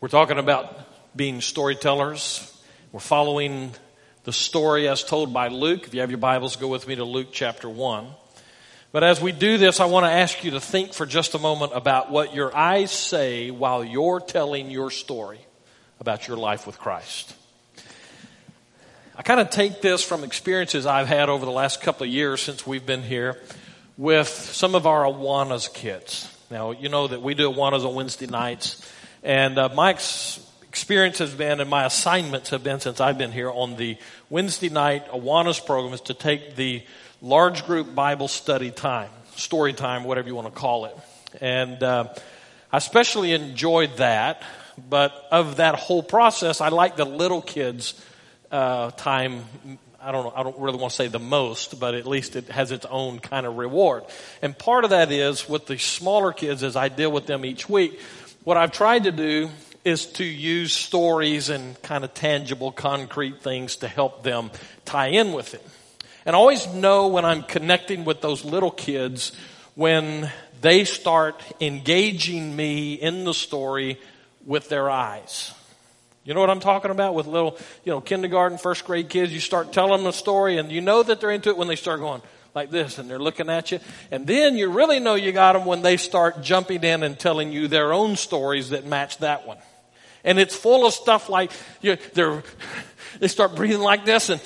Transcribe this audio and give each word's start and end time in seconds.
We're 0.00 0.06
talking 0.06 0.38
about 0.38 0.78
being 1.16 1.40
storytellers. 1.40 2.56
We're 2.92 3.00
following 3.00 3.72
the 4.22 4.32
story 4.32 4.86
as 4.86 5.02
told 5.02 5.34
by 5.34 5.48
Luke. 5.48 5.88
If 5.88 5.94
you 5.94 6.02
have 6.02 6.10
your 6.10 6.20
Bibles, 6.20 6.54
go 6.54 6.68
with 6.68 6.86
me 6.86 6.94
to 6.94 7.04
Luke 7.04 7.30
chapter 7.32 7.68
1. 7.68 8.06
But 8.92 9.02
as 9.02 9.20
we 9.20 9.32
do 9.32 9.58
this, 9.58 9.80
I 9.80 9.86
want 9.86 10.06
to 10.06 10.10
ask 10.12 10.44
you 10.44 10.52
to 10.52 10.60
think 10.60 10.92
for 10.92 11.04
just 11.04 11.34
a 11.34 11.40
moment 11.40 11.72
about 11.74 12.12
what 12.12 12.32
your 12.32 12.56
eyes 12.56 12.92
say 12.92 13.50
while 13.50 13.82
you're 13.82 14.20
telling 14.20 14.70
your 14.70 14.92
story 14.92 15.40
about 15.98 16.28
your 16.28 16.36
life 16.36 16.64
with 16.64 16.78
Christ. 16.78 17.34
I 19.16 19.22
kind 19.22 19.40
of 19.40 19.50
take 19.50 19.82
this 19.82 20.04
from 20.04 20.22
experiences 20.22 20.86
I've 20.86 21.08
had 21.08 21.28
over 21.28 21.44
the 21.44 21.50
last 21.50 21.80
couple 21.80 22.06
of 22.06 22.12
years 22.12 22.40
since 22.40 22.64
we've 22.64 22.86
been 22.86 23.02
here 23.02 23.36
with 23.96 24.28
some 24.28 24.76
of 24.76 24.86
our 24.86 25.02
Awanas 25.02 25.74
kids. 25.74 26.32
Now, 26.52 26.70
you 26.70 26.88
know 26.88 27.08
that 27.08 27.20
we 27.20 27.34
do 27.34 27.52
Awanas 27.52 27.84
on 27.84 27.96
Wednesday 27.96 28.28
nights. 28.28 28.80
And 29.22 29.58
uh, 29.58 29.68
my 29.74 29.90
ex- 29.90 30.40
experience 30.68 31.18
has 31.18 31.34
been, 31.34 31.60
and 31.60 31.68
my 31.68 31.84
assignments 31.84 32.50
have 32.50 32.62
been 32.62 32.80
since 32.80 33.00
I've 33.00 33.18
been 33.18 33.32
here 33.32 33.50
on 33.50 33.76
the 33.76 33.96
Wednesday 34.30 34.68
night 34.68 35.08
Awanas 35.10 35.64
program 35.64 35.92
is 35.94 36.00
to 36.02 36.14
take 36.14 36.56
the 36.56 36.82
large 37.20 37.66
group 37.66 37.94
Bible 37.94 38.28
study 38.28 38.70
time, 38.70 39.10
story 39.36 39.72
time, 39.72 40.04
whatever 40.04 40.28
you 40.28 40.34
want 40.34 40.46
to 40.46 40.60
call 40.60 40.84
it. 40.84 40.96
And 41.40 41.82
uh, 41.82 42.14
I 42.72 42.76
especially 42.76 43.32
enjoyed 43.32 43.96
that. 43.96 44.42
But 44.88 45.12
of 45.32 45.56
that 45.56 45.74
whole 45.74 46.04
process, 46.04 46.60
I 46.60 46.68
like 46.68 46.94
the 46.94 47.04
little 47.04 47.42
kids' 47.42 48.00
uh, 48.52 48.92
time 48.92 49.42
I 50.00 50.12
don't 50.12 50.24
know, 50.24 50.32
I 50.34 50.44
don't 50.44 50.58
really 50.58 50.78
want 50.78 50.92
to 50.92 50.96
say 50.96 51.08
the 51.08 51.18
most, 51.18 51.80
but 51.80 51.94
at 51.94 52.06
least 52.06 52.36
it 52.36 52.48
has 52.48 52.70
its 52.70 52.86
own 52.86 53.18
kind 53.18 53.46
of 53.46 53.56
reward. 53.56 54.04
And 54.40 54.56
part 54.56 54.84
of 54.84 54.90
that 54.90 55.10
is 55.10 55.48
with 55.48 55.66
the 55.66 55.76
smaller 55.76 56.32
kids 56.32 56.62
as 56.62 56.76
I 56.76 56.88
deal 56.88 57.10
with 57.10 57.26
them 57.26 57.44
each 57.44 57.68
week, 57.68 58.00
what 58.48 58.56
I've 58.56 58.72
tried 58.72 59.04
to 59.04 59.12
do 59.12 59.50
is 59.84 60.06
to 60.06 60.24
use 60.24 60.72
stories 60.72 61.50
and 61.50 61.80
kind 61.82 62.02
of 62.02 62.14
tangible, 62.14 62.72
concrete 62.72 63.42
things 63.42 63.76
to 63.76 63.88
help 63.88 64.22
them 64.22 64.50
tie 64.86 65.08
in 65.08 65.34
with 65.34 65.52
it. 65.52 65.62
And 66.24 66.34
I 66.34 66.38
always 66.38 66.66
know 66.68 67.08
when 67.08 67.26
I'm 67.26 67.42
connecting 67.42 68.06
with 68.06 68.22
those 68.22 68.46
little 68.46 68.70
kids 68.70 69.32
when 69.74 70.32
they 70.62 70.84
start 70.84 71.42
engaging 71.60 72.56
me 72.56 72.94
in 72.94 73.24
the 73.24 73.34
story 73.34 74.00
with 74.46 74.70
their 74.70 74.88
eyes. 74.88 75.52
You 76.24 76.32
know 76.32 76.40
what 76.40 76.48
I'm 76.48 76.60
talking 76.60 76.90
about 76.90 77.14
with 77.14 77.26
little, 77.26 77.58
you 77.84 77.92
know, 77.92 78.00
kindergarten, 78.00 78.56
first 78.56 78.86
grade 78.86 79.10
kids? 79.10 79.30
You 79.30 79.40
start 79.40 79.74
telling 79.74 79.98
them 79.98 80.06
a 80.06 80.12
story 80.14 80.56
and 80.56 80.72
you 80.72 80.80
know 80.80 81.02
that 81.02 81.20
they're 81.20 81.32
into 81.32 81.50
it 81.50 81.58
when 81.58 81.68
they 81.68 81.76
start 81.76 82.00
going 82.00 82.22
like 82.58 82.70
this 82.70 82.98
and 82.98 83.08
they're 83.08 83.20
looking 83.20 83.48
at 83.48 83.70
you. 83.70 83.78
And 84.10 84.26
then 84.26 84.56
you 84.56 84.68
really 84.68 84.98
know 84.98 85.14
you 85.14 85.30
got 85.30 85.52
them 85.52 85.64
when 85.64 85.82
they 85.82 85.96
start 85.96 86.42
jumping 86.42 86.82
in 86.82 87.04
and 87.04 87.16
telling 87.16 87.52
you 87.52 87.68
their 87.68 87.92
own 87.92 88.16
stories 88.16 88.70
that 88.70 88.84
match 88.84 89.18
that 89.18 89.46
one. 89.46 89.58
And 90.24 90.40
it's 90.40 90.56
full 90.56 90.84
of 90.84 90.92
stuff 90.92 91.28
like 91.28 91.52
you, 91.82 91.96
they're, 92.14 92.42
they 93.20 93.28
start 93.28 93.54
breathing 93.54 93.80
like 93.80 94.04
this 94.04 94.28
and, 94.28 94.40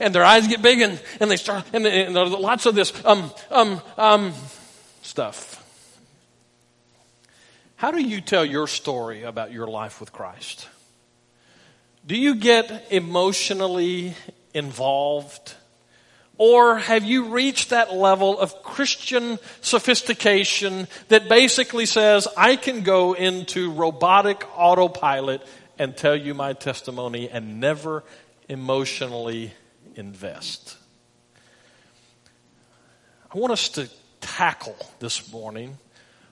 and 0.00 0.14
their 0.14 0.24
eyes 0.24 0.48
get 0.48 0.62
big 0.62 0.80
and, 0.80 0.98
and 1.20 1.30
they 1.30 1.36
start, 1.36 1.64
and, 1.74 1.86
and 1.86 2.16
there's 2.16 2.30
lots 2.30 2.64
of 2.64 2.74
this, 2.74 2.90
um, 3.04 3.30
um, 3.50 3.82
um, 3.98 4.32
stuff. 5.02 5.58
How 7.76 7.90
do 7.90 8.00
you 8.00 8.22
tell 8.22 8.46
your 8.46 8.66
story 8.66 9.24
about 9.24 9.52
your 9.52 9.66
life 9.66 10.00
with 10.00 10.10
Christ? 10.10 10.68
Do 12.06 12.16
you 12.16 12.36
get 12.36 12.86
emotionally 12.90 14.14
involved? 14.54 15.54
Or 16.44 16.76
have 16.76 17.04
you 17.04 17.26
reached 17.26 17.70
that 17.70 17.94
level 17.94 18.36
of 18.36 18.64
Christian 18.64 19.38
sophistication 19.60 20.88
that 21.06 21.28
basically 21.28 21.86
says, 21.86 22.26
I 22.36 22.56
can 22.56 22.82
go 22.82 23.12
into 23.12 23.70
robotic 23.70 24.44
autopilot 24.58 25.46
and 25.78 25.96
tell 25.96 26.16
you 26.16 26.34
my 26.34 26.54
testimony 26.54 27.28
and 27.30 27.60
never 27.60 28.02
emotionally 28.48 29.52
invest? 29.94 30.76
I 33.32 33.38
want 33.38 33.52
us 33.52 33.68
to 33.68 33.88
tackle 34.20 34.74
this 34.98 35.32
morning 35.32 35.78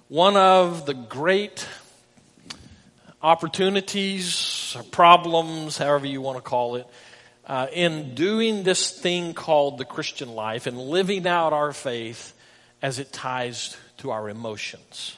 one 0.08 0.36
of 0.36 0.86
the 0.86 0.94
great 0.94 1.64
opportunities, 3.22 4.74
or 4.76 4.82
problems, 4.82 5.78
however 5.78 6.06
you 6.06 6.20
want 6.20 6.36
to 6.36 6.42
call 6.42 6.74
it, 6.74 6.86
uh, 7.50 7.66
in 7.72 8.14
doing 8.14 8.62
this 8.62 8.92
thing 8.92 9.34
called 9.34 9.76
the 9.76 9.84
Christian 9.84 10.36
life 10.36 10.68
and 10.68 10.78
living 10.78 11.26
out 11.26 11.52
our 11.52 11.72
faith 11.72 12.32
as 12.80 13.00
it 13.00 13.12
ties 13.12 13.76
to 13.96 14.12
our 14.12 14.28
emotions. 14.28 15.16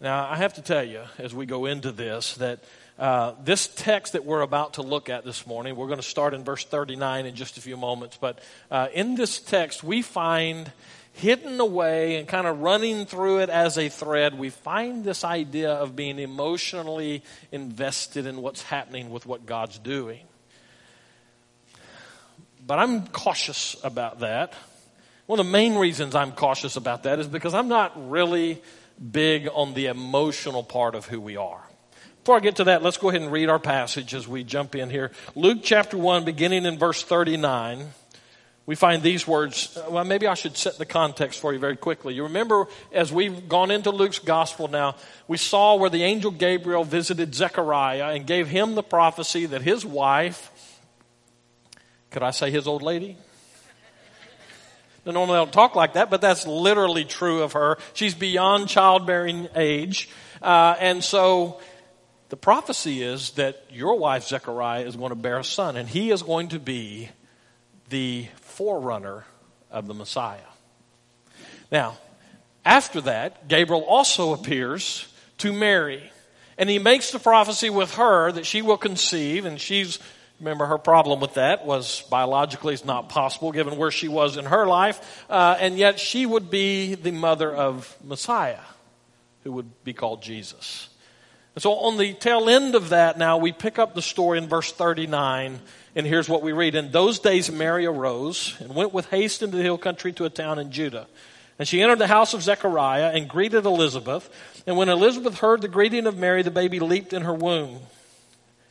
Now, 0.00 0.28
I 0.30 0.36
have 0.36 0.54
to 0.54 0.62
tell 0.62 0.84
you, 0.84 1.02
as 1.18 1.34
we 1.34 1.46
go 1.46 1.66
into 1.66 1.90
this, 1.90 2.36
that 2.36 2.60
uh, 2.96 3.32
this 3.42 3.66
text 3.66 4.12
that 4.12 4.24
we're 4.24 4.42
about 4.42 4.74
to 4.74 4.82
look 4.82 5.08
at 5.08 5.24
this 5.24 5.48
morning, 5.48 5.74
we're 5.74 5.88
going 5.88 5.98
to 5.98 6.06
start 6.06 6.32
in 6.32 6.44
verse 6.44 6.64
39 6.64 7.26
in 7.26 7.34
just 7.34 7.58
a 7.58 7.60
few 7.60 7.76
moments, 7.76 8.16
but 8.16 8.38
uh, 8.70 8.86
in 8.94 9.16
this 9.16 9.40
text, 9.40 9.82
we 9.82 10.02
find 10.02 10.70
hidden 11.12 11.58
away 11.58 12.18
and 12.18 12.28
kind 12.28 12.46
of 12.46 12.60
running 12.60 13.04
through 13.04 13.40
it 13.40 13.50
as 13.50 13.78
a 13.78 13.88
thread, 13.88 14.38
we 14.38 14.48
find 14.48 15.02
this 15.02 15.24
idea 15.24 15.72
of 15.72 15.96
being 15.96 16.20
emotionally 16.20 17.24
invested 17.50 18.26
in 18.26 18.40
what's 18.40 18.62
happening 18.62 19.10
with 19.10 19.26
what 19.26 19.44
God's 19.44 19.76
doing. 19.80 20.20
But 22.70 22.78
I'm 22.78 23.08
cautious 23.08 23.74
about 23.82 24.20
that. 24.20 24.54
One 25.26 25.40
of 25.40 25.46
the 25.46 25.50
main 25.50 25.74
reasons 25.74 26.14
I'm 26.14 26.30
cautious 26.30 26.76
about 26.76 27.02
that 27.02 27.18
is 27.18 27.26
because 27.26 27.52
I'm 27.52 27.66
not 27.66 28.08
really 28.08 28.62
big 29.10 29.48
on 29.52 29.74
the 29.74 29.86
emotional 29.86 30.62
part 30.62 30.94
of 30.94 31.04
who 31.04 31.20
we 31.20 31.36
are. 31.36 31.60
Before 32.20 32.36
I 32.36 32.38
get 32.38 32.54
to 32.56 32.64
that, 32.64 32.84
let's 32.84 32.96
go 32.96 33.08
ahead 33.08 33.22
and 33.22 33.32
read 33.32 33.48
our 33.48 33.58
passage 33.58 34.14
as 34.14 34.28
we 34.28 34.44
jump 34.44 34.76
in 34.76 34.88
here. 34.88 35.10
Luke 35.34 35.58
chapter 35.64 35.98
1, 35.98 36.24
beginning 36.24 36.64
in 36.64 36.78
verse 36.78 37.02
39 37.02 37.88
we 38.66 38.76
find 38.76 39.02
these 39.02 39.26
words. 39.26 39.76
Uh, 39.76 39.90
well, 39.90 40.04
maybe 40.04 40.28
I 40.28 40.34
should 40.34 40.56
set 40.56 40.78
the 40.78 40.86
context 40.86 41.40
for 41.40 41.52
you 41.52 41.58
very 41.58 41.74
quickly. 41.74 42.14
You 42.14 42.22
remember, 42.22 42.68
as 42.92 43.12
we've 43.12 43.48
gone 43.48 43.72
into 43.72 43.90
Luke's 43.90 44.20
gospel 44.20 44.68
now, 44.68 44.94
we 45.26 45.38
saw 45.38 45.74
where 45.74 45.90
the 45.90 46.04
angel 46.04 46.30
Gabriel 46.30 46.84
visited 46.84 47.34
Zechariah 47.34 48.14
and 48.14 48.28
gave 48.28 48.46
him 48.46 48.76
the 48.76 48.84
prophecy 48.84 49.46
that 49.46 49.62
his 49.62 49.84
wife, 49.84 50.52
could 52.10 52.22
I 52.22 52.30
say 52.30 52.50
his 52.50 52.66
old 52.66 52.82
lady? 52.82 53.16
They 55.04 55.12
normally 55.12 55.36
don't 55.36 55.52
talk 55.52 55.74
like 55.74 55.94
that, 55.94 56.10
but 56.10 56.20
that's 56.20 56.46
literally 56.46 57.04
true 57.04 57.42
of 57.42 57.54
her. 57.54 57.78
She's 57.94 58.14
beyond 58.14 58.68
childbearing 58.68 59.48
age. 59.56 60.10
Uh, 60.42 60.76
and 60.78 61.02
so 61.02 61.60
the 62.28 62.36
prophecy 62.36 63.02
is 63.02 63.30
that 63.32 63.64
your 63.70 63.98
wife, 63.98 64.24
Zechariah, 64.24 64.84
is 64.84 64.96
going 64.96 65.08
to 65.08 65.16
bear 65.16 65.38
a 65.38 65.44
son, 65.44 65.76
and 65.76 65.88
he 65.88 66.10
is 66.10 66.22
going 66.22 66.48
to 66.48 66.58
be 66.58 67.08
the 67.88 68.26
forerunner 68.36 69.24
of 69.70 69.86
the 69.86 69.94
Messiah. 69.94 70.38
Now, 71.72 71.96
after 72.64 73.00
that, 73.02 73.48
Gabriel 73.48 73.82
also 73.82 74.32
appears 74.34 75.08
to 75.38 75.52
Mary. 75.52 76.12
And 76.58 76.68
he 76.68 76.78
makes 76.78 77.10
the 77.10 77.18
prophecy 77.18 77.70
with 77.70 77.94
her 77.94 78.30
that 78.32 78.44
she 78.44 78.60
will 78.60 78.76
conceive, 78.76 79.46
and 79.46 79.58
she's, 79.58 79.98
remember, 80.40 80.66
her 80.66 80.78
problem 80.78 81.20
with 81.20 81.34
that 81.34 81.64
was 81.64 82.02
biologically 82.10 82.74
it's 82.74 82.84
not 82.84 83.08
possible 83.08 83.52
given 83.52 83.76
where 83.76 83.90
she 83.90 84.08
was 84.08 84.36
in 84.36 84.46
her 84.46 84.66
life, 84.66 85.24
uh, 85.30 85.56
and 85.60 85.78
yet 85.78 86.00
she 86.00 86.26
would 86.26 86.50
be 86.50 86.94
the 86.94 87.12
mother 87.12 87.54
of 87.54 87.96
Messiah, 88.02 88.60
who 89.44 89.52
would 89.52 89.84
be 89.84 89.92
called 89.92 90.22
Jesus. 90.22 90.88
And 91.54 91.62
so 91.62 91.72
on 91.72 91.98
the 91.98 92.14
tail 92.14 92.48
end 92.48 92.74
of 92.74 92.88
that 92.88 93.18
now, 93.18 93.38
we 93.38 93.52
pick 93.52 93.78
up 93.78 93.94
the 93.94 94.02
story 94.02 94.38
in 94.38 94.48
verse 94.48 94.72
39 94.72 95.60
and 95.94 96.06
here's 96.06 96.28
what 96.28 96.42
we 96.42 96.52
read. 96.52 96.74
In 96.74 96.92
those 96.92 97.18
days, 97.18 97.50
Mary 97.50 97.86
arose 97.86 98.56
and 98.60 98.74
went 98.74 98.92
with 98.92 99.10
haste 99.10 99.42
into 99.42 99.56
the 99.56 99.62
hill 99.62 99.78
country 99.78 100.12
to 100.14 100.24
a 100.24 100.30
town 100.30 100.58
in 100.58 100.70
Judah. 100.70 101.06
And 101.58 101.66
she 101.66 101.82
entered 101.82 101.98
the 101.98 102.06
house 102.06 102.32
of 102.32 102.42
Zechariah 102.42 103.10
and 103.12 103.28
greeted 103.28 103.66
Elizabeth. 103.66 104.30
And 104.66 104.76
when 104.76 104.88
Elizabeth 104.88 105.38
heard 105.38 105.60
the 105.60 105.68
greeting 105.68 106.06
of 106.06 106.16
Mary, 106.16 106.42
the 106.42 106.50
baby 106.50 106.80
leaped 106.80 107.12
in 107.12 107.22
her 107.22 107.34
womb. 107.34 107.80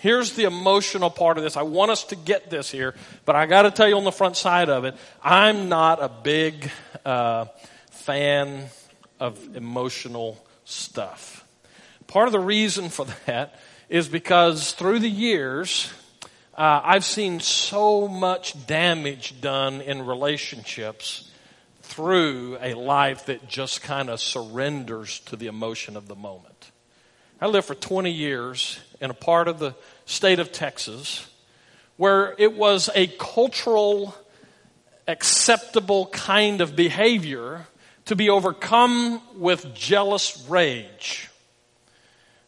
Here's 0.00 0.34
the 0.34 0.44
emotional 0.44 1.10
part 1.10 1.38
of 1.38 1.44
this. 1.44 1.56
I 1.56 1.62
want 1.62 1.90
us 1.90 2.04
to 2.04 2.16
get 2.16 2.50
this 2.50 2.70
here, 2.70 2.94
but 3.24 3.34
I 3.34 3.46
got 3.46 3.62
to 3.62 3.72
tell 3.72 3.88
you 3.88 3.96
on 3.96 4.04
the 4.04 4.12
front 4.12 4.36
side 4.36 4.68
of 4.68 4.84
it, 4.84 4.94
I'm 5.22 5.68
not 5.68 6.00
a 6.00 6.08
big 6.08 6.70
uh, 7.04 7.46
fan 7.90 8.66
of 9.18 9.56
emotional 9.56 10.44
stuff. 10.64 11.44
Part 12.06 12.28
of 12.28 12.32
the 12.32 12.40
reason 12.40 12.90
for 12.90 13.06
that 13.26 13.58
is 13.88 14.08
because 14.08 14.72
through 14.72 15.00
the 15.00 15.10
years, 15.10 15.92
uh, 16.56 16.80
I've 16.84 17.04
seen 17.04 17.40
so 17.40 18.06
much 18.06 18.66
damage 18.66 19.40
done 19.40 19.80
in 19.80 20.06
relationships 20.06 21.28
through 21.82 22.58
a 22.60 22.74
life 22.74 23.26
that 23.26 23.48
just 23.48 23.82
kind 23.82 24.10
of 24.10 24.20
surrenders 24.20 25.18
to 25.20 25.34
the 25.34 25.48
emotion 25.48 25.96
of 25.96 26.06
the 26.06 26.14
moment. 26.14 26.70
I 27.40 27.46
lived 27.46 27.66
for 27.66 27.74
20 27.74 28.10
years 28.10 28.78
in 29.00 29.10
a 29.10 29.14
part 29.14 29.48
of 29.48 29.58
the 29.58 29.74
state 30.06 30.38
of 30.38 30.52
Texas 30.52 31.26
where 31.96 32.34
it 32.38 32.54
was 32.54 32.88
a 32.94 33.08
cultural, 33.18 34.14
acceptable 35.06 36.06
kind 36.06 36.60
of 36.60 36.76
behavior 36.76 37.66
to 38.06 38.16
be 38.16 38.30
overcome 38.30 39.20
with 39.36 39.74
jealous 39.74 40.46
rage. 40.48 41.28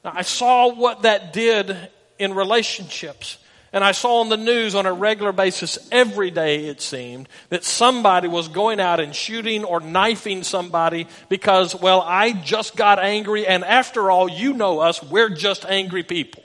Now, 0.04 0.12
I 0.14 0.22
saw 0.22 0.72
what 0.72 1.02
that 1.02 1.32
did 1.32 1.76
in 2.18 2.32
relationships. 2.32 3.38
And 3.72 3.84
I 3.84 3.92
saw 3.92 4.20
on 4.20 4.28
the 4.28 4.36
news 4.36 4.74
on 4.74 4.86
a 4.86 4.92
regular 4.92 5.32
basis 5.32 5.78
every 5.92 6.32
day, 6.32 6.66
it 6.66 6.80
seemed, 6.80 7.28
that 7.50 7.62
somebody 7.62 8.26
was 8.26 8.48
going 8.48 8.80
out 8.80 8.98
and 8.98 9.14
shooting 9.14 9.64
or 9.64 9.78
knifing 9.78 10.42
somebody 10.42 11.06
because, 11.28 11.74
well, 11.74 12.00
I 12.00 12.32
just 12.32 12.74
got 12.74 12.98
angry, 12.98 13.46
and 13.46 13.64
after 13.64 14.10
all, 14.10 14.28
you 14.28 14.54
know 14.54 14.80
us, 14.80 15.02
we're 15.02 15.30
just 15.30 15.64
angry 15.64 16.02
people. 16.02 16.42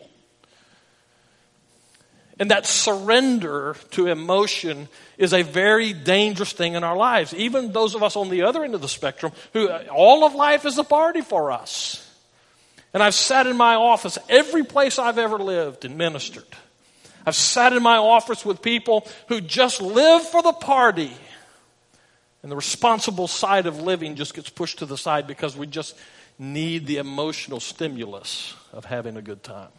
And 2.37 2.51
that 2.51 2.65
surrender 2.65 3.75
to 3.91 4.07
emotion 4.07 4.87
is 5.17 5.33
a 5.33 5.41
very 5.41 5.93
dangerous 5.93 6.51
thing 6.51 6.73
in 6.73 6.83
our 6.83 6.97
lives. 6.97 7.33
Even 7.33 7.71
those 7.71 7.95
of 7.95 8.03
us 8.03 8.15
on 8.15 8.29
the 8.29 8.43
other 8.43 8.63
end 8.63 8.75
of 8.75 8.81
the 8.81 8.89
spectrum, 8.89 9.31
who 9.53 9.69
all 9.69 10.25
of 10.25 10.35
life 10.35 10.65
is 10.65 10.77
a 10.77 10.83
party 10.83 11.21
for 11.21 11.51
us. 11.51 12.01
And 12.93 13.01
I've 13.01 13.15
sat 13.15 13.47
in 13.47 13.57
my 13.57 13.75
office 13.75 14.17
every 14.29 14.63
place 14.63 14.99
I've 14.99 15.17
ever 15.17 15.39
lived 15.39 15.85
and 15.85 15.97
ministered. 15.97 16.45
I've 17.25 17.35
sat 17.35 17.73
in 17.73 17.81
my 17.81 17.97
office 17.97 18.45
with 18.45 18.61
people 18.61 19.07
who 19.27 19.41
just 19.41 19.81
live 19.81 20.23
for 20.23 20.41
the 20.41 20.53
party. 20.53 21.11
And 22.43 22.51
the 22.51 22.55
responsible 22.55 23.27
side 23.27 23.65
of 23.65 23.81
living 23.81 24.15
just 24.15 24.35
gets 24.35 24.49
pushed 24.49 24.79
to 24.79 24.85
the 24.85 24.97
side 24.97 25.25
because 25.25 25.57
we 25.57 25.65
just 25.65 25.97
need 26.37 26.85
the 26.85 26.97
emotional 26.97 27.59
stimulus 27.59 28.53
of 28.71 28.85
having 28.85 29.17
a 29.17 29.21
good 29.21 29.41
time. 29.41 29.69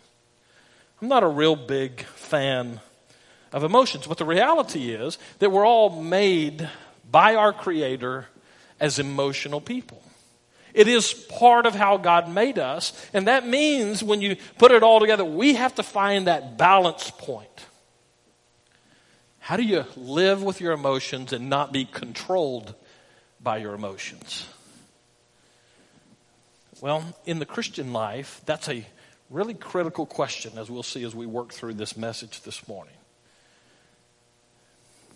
I'm 1.01 1.09
not 1.09 1.23
a 1.23 1.29
real 1.29 1.55
big 1.55 2.03
fan 2.03 2.81
of 3.53 3.63
emotions, 3.63 4.07
but 4.07 4.19
the 4.19 4.25
reality 4.25 4.91
is 4.91 5.19
that 5.39 5.53
we're 5.53 5.67
all 5.67 6.03
made 6.03 6.69
by 7.09 7.37
our 7.37 7.53
Creator 7.53 8.27
as 8.81 8.99
emotional 8.99 9.61
people. 9.61 10.03
It 10.77 10.89
is 10.89 11.15
part 11.15 11.65
of 11.65 11.75
how 11.75 11.97
God 11.97 12.29
made 12.29 12.59
us. 12.59 12.93
And 13.15 13.29
that 13.29 13.47
means 13.47 14.05
when 14.05 14.21
you 14.21 14.37
put 14.59 14.73
it 14.73 14.83
all 14.83 15.01
together, 15.01 15.25
we 15.25 15.55
have 15.55 15.75
to 15.77 15.83
find 15.83 16.27
that 16.27 16.59
balance 16.59 17.11
point. 17.11 17.49
How 19.39 19.57
do 19.57 19.63
you 19.63 19.87
live 19.97 20.43
with 20.43 20.61
your 20.61 20.73
emotions 20.73 21.33
and 21.33 21.49
not 21.49 21.73
be 21.73 21.87
controlled 21.87 22.75
by 23.41 23.57
your 23.57 23.73
emotions? 23.73 24.47
Well, 26.83 27.05
in 27.25 27.39
the 27.39 27.47
Christian 27.47 27.95
life, 27.95 28.43
that's 28.45 28.69
a 28.69 28.85
really 29.31 29.55
critical 29.55 30.05
question, 30.05 30.59
as 30.59 30.71
we'll 30.71 30.83
see 30.83 31.05
as 31.05 31.15
we 31.15 31.25
work 31.25 31.55
through 31.55 31.75
this 31.75 31.97
message 31.97 32.43
this 32.43 32.69
morning. 32.69 32.93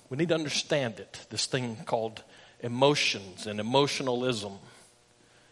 We 0.09 0.17
need 0.17 0.31
to 0.31 0.35
understand 0.35 1.01
it, 1.01 1.27
this 1.29 1.45
thing 1.45 1.77
called 1.85 2.23
emotions 2.61 3.47
and 3.47 3.61
emotionalism. 3.61 4.53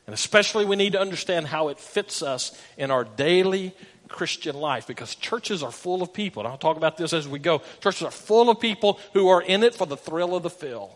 And 0.09 0.15
especially, 0.15 0.65
we 0.65 0.77
need 0.77 0.95
to 0.95 1.01
understand 1.01 1.47
how 1.47 1.69
it 1.69 1.79
fits 1.79 2.23
us 2.23 2.59
in 2.79 2.91
our 2.91 3.05
daily 3.05 3.75
Christian 4.09 4.57
life 4.57 4.87
because 4.87 5.15
churches 5.15 5.63
are 5.63 5.71
full 5.71 6.01
of 6.01 6.15
people. 6.15 6.41
And 6.41 6.51
I'll 6.51 6.57
talk 6.57 6.79
about 6.79 6.97
this 6.97 7.13
as 7.13 7.29
we 7.29 7.39
go. 7.39 7.61
Churches 7.83 8.05
are 8.05 8.11
full 8.11 8.49
of 8.49 8.59
people 8.59 8.99
who 9.13 9.29
are 9.29 9.43
in 9.43 9.63
it 9.63 9.75
for 9.75 9.87
the 9.87 9.99
thrill 9.99 10.35
of 10.35 10.43
the 10.43 10.49
fill. 10.49 10.91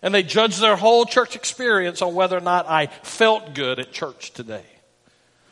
And 0.00 0.14
they 0.14 0.22
judge 0.22 0.56
their 0.56 0.74
whole 0.74 1.04
church 1.04 1.36
experience 1.36 2.00
on 2.00 2.14
whether 2.14 2.34
or 2.34 2.40
not 2.40 2.66
I 2.66 2.86
felt 2.86 3.52
good 3.52 3.78
at 3.78 3.92
church 3.92 4.30
today. 4.30 4.64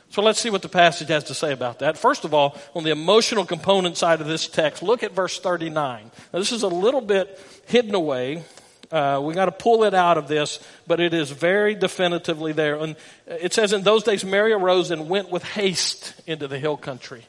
So 0.08 0.22
let's 0.22 0.40
see 0.40 0.48
what 0.48 0.62
the 0.62 0.70
passage 0.70 1.08
has 1.08 1.24
to 1.24 1.34
say 1.34 1.52
about 1.52 1.80
that. 1.80 1.98
First 1.98 2.24
of 2.24 2.32
all, 2.32 2.56
on 2.74 2.84
the 2.84 2.90
emotional 2.90 3.44
component 3.44 3.98
side 3.98 4.22
of 4.22 4.28
this 4.28 4.48
text, 4.48 4.82
look 4.82 5.02
at 5.02 5.12
verse 5.12 5.38
39. 5.38 6.10
Now, 6.32 6.38
this 6.38 6.52
is 6.52 6.62
a 6.62 6.68
little 6.68 7.02
bit 7.02 7.38
hidden 7.66 7.94
away 7.94 8.46
uh, 8.90 9.20
we 9.22 9.34
got 9.34 9.46
to 9.46 9.52
pull 9.52 9.84
it 9.84 9.94
out 9.94 10.18
of 10.18 10.28
this, 10.28 10.60
but 10.86 11.00
it 11.00 11.12
is 11.12 11.30
very 11.30 11.74
definitively 11.74 12.52
there. 12.52 12.76
And 12.76 12.96
it 13.26 13.52
says, 13.52 13.72
In 13.72 13.82
those 13.82 14.02
days, 14.02 14.24
Mary 14.24 14.52
arose 14.52 14.90
and 14.90 15.08
went 15.08 15.30
with 15.30 15.42
haste 15.42 16.14
into 16.26 16.48
the 16.48 16.58
hill 16.58 16.76
country. 16.76 17.24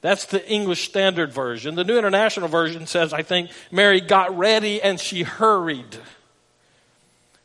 That's 0.00 0.26
the 0.26 0.46
English 0.48 0.88
Standard 0.88 1.32
Version. 1.32 1.74
The 1.74 1.84
New 1.84 1.98
International 1.98 2.48
Version 2.48 2.86
says, 2.86 3.12
I 3.12 3.22
think, 3.22 3.50
Mary 3.70 4.00
got 4.00 4.36
ready 4.36 4.80
and 4.80 4.98
she 4.98 5.22
hurried. 5.22 5.98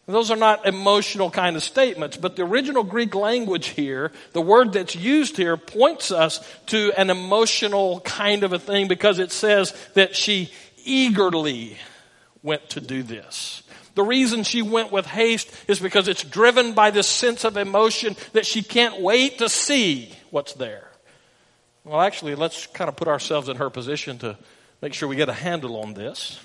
Those 0.08 0.30
are 0.30 0.38
not 0.38 0.68
emotional 0.68 1.32
kind 1.32 1.56
of 1.56 1.64
statements, 1.64 2.16
but 2.16 2.36
the 2.36 2.44
original 2.44 2.84
Greek 2.84 3.16
language 3.16 3.70
here, 3.70 4.12
the 4.34 4.42
word 4.42 4.74
that's 4.74 4.96
used 4.96 5.36
here, 5.36 5.58
points 5.58 6.12
us 6.12 6.48
to 6.68 6.94
an 6.96 7.10
emotional 7.10 8.02
kind 8.02 8.44
of 8.44 8.54
a 8.54 8.60
thing 8.60 8.88
because 8.88 9.18
it 9.18 9.32
says 9.32 9.74
that 9.96 10.16
she 10.16 10.52
eagerly 10.84 11.78
went 12.46 12.70
to 12.70 12.80
do 12.80 13.04
this. 13.04 13.64
The 13.96 14.04
reason 14.04 14.44
she 14.44 14.62
went 14.62 14.92
with 14.92 15.06
haste 15.06 15.52
is 15.68 15.80
because 15.80 16.08
it's 16.08 16.24
driven 16.24 16.74
by 16.74 16.92
this 16.92 17.08
sense 17.08 17.44
of 17.44 17.58
emotion 17.58 18.16
that 18.34 18.46
she 18.46 18.62
can't 18.62 19.02
wait 19.02 19.40
to 19.40 19.50
see 19.50 20.14
what's 20.30 20.54
there. 20.54 20.90
Well, 21.84 22.02
actually, 22.02 22.36
let's 22.36 22.68
kind 22.68 22.88
of 22.88 22.96
put 22.96 23.08
ourselves 23.08 23.50
in 23.50 23.58
her 23.58 23.70
position 23.70 24.18
to 24.20 24.38
make 24.82 24.94
sure 24.94 25.10
we 25.10 25.16
get 25.16 25.30
a 25.30 25.34
handle 25.34 25.78
on 25.78 25.94
this. 25.94 26.40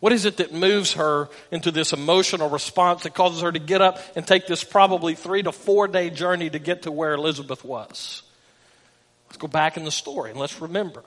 What 0.00 0.12
is 0.12 0.24
it 0.24 0.36
that 0.36 0.52
moves 0.52 0.92
her 0.92 1.28
into 1.50 1.70
this 1.72 1.92
emotional 1.92 2.48
response 2.48 3.02
that 3.02 3.14
causes 3.14 3.42
her 3.42 3.50
to 3.50 3.58
get 3.58 3.82
up 3.82 3.98
and 4.16 4.26
take 4.26 4.46
this 4.46 4.62
probably 4.62 5.14
three 5.14 5.42
to 5.42 5.50
four 5.50 5.88
day 5.88 6.10
journey 6.10 6.48
to 6.48 6.58
get 6.58 6.82
to 6.82 6.92
where 6.92 7.14
Elizabeth 7.14 7.64
was? 7.64 8.22
Let's 9.26 9.38
go 9.38 9.48
back 9.48 9.76
in 9.76 9.84
the 9.84 9.90
story 9.90 10.30
and 10.30 10.38
let's 10.38 10.60
remember. 10.60 11.02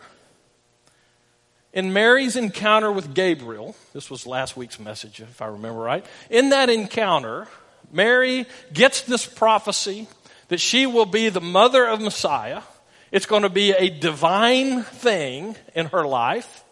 In 1.74 1.94
Mary's 1.94 2.36
encounter 2.36 2.92
with 2.92 3.14
Gabriel, 3.14 3.76
this 3.94 4.10
was 4.10 4.28
last 4.28 4.58
week's 4.58 4.80
message, 4.80 5.22
if 5.22 5.42
I 5.42 5.48
remember 5.48 5.80
right. 5.80 6.06
In 6.30 6.50
that 6.50 6.70
encounter, 6.70 7.48
Mary 7.94 8.46
gets 8.74 9.02
this 9.02 9.26
prophecy 9.26 10.08
that 10.50 10.60
she 10.60 10.86
will 10.86 11.06
be 11.06 11.30
the 11.30 11.40
mother 11.40 11.86
of 11.86 12.02
Messiah. 12.02 12.62
It's 13.10 13.26
going 13.26 13.44
to 13.44 13.50
be 13.50 13.72
a 13.72 13.90
divine 13.90 14.84
thing 14.84 15.56
in 15.74 15.86
her 15.88 16.06
life. 16.06 16.66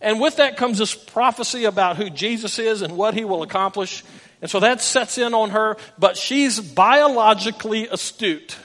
And 0.00 0.20
with 0.20 0.36
that 0.36 0.56
comes 0.56 0.78
this 0.78 0.94
prophecy 0.94 1.64
about 1.64 1.96
who 1.96 2.10
Jesus 2.10 2.58
is 2.58 2.82
and 2.82 2.96
what 2.96 3.14
he 3.14 3.24
will 3.24 3.44
accomplish. 3.44 4.02
And 4.42 4.50
so 4.50 4.58
that 4.60 4.82
sets 4.82 5.16
in 5.16 5.32
on 5.32 5.50
her, 5.50 5.76
but 5.96 6.16
she's 6.16 6.60
biologically 6.60 7.86
astute. 7.86 8.56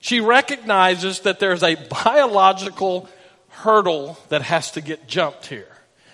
She 0.00 0.20
recognizes 0.20 1.20
that 1.20 1.40
there's 1.40 1.62
a 1.62 1.74
biological 2.04 3.08
hurdle 3.56 4.18
that 4.28 4.42
has 4.42 4.72
to 4.72 4.80
get 4.80 5.06
jumped 5.06 5.46
here. 5.46 5.68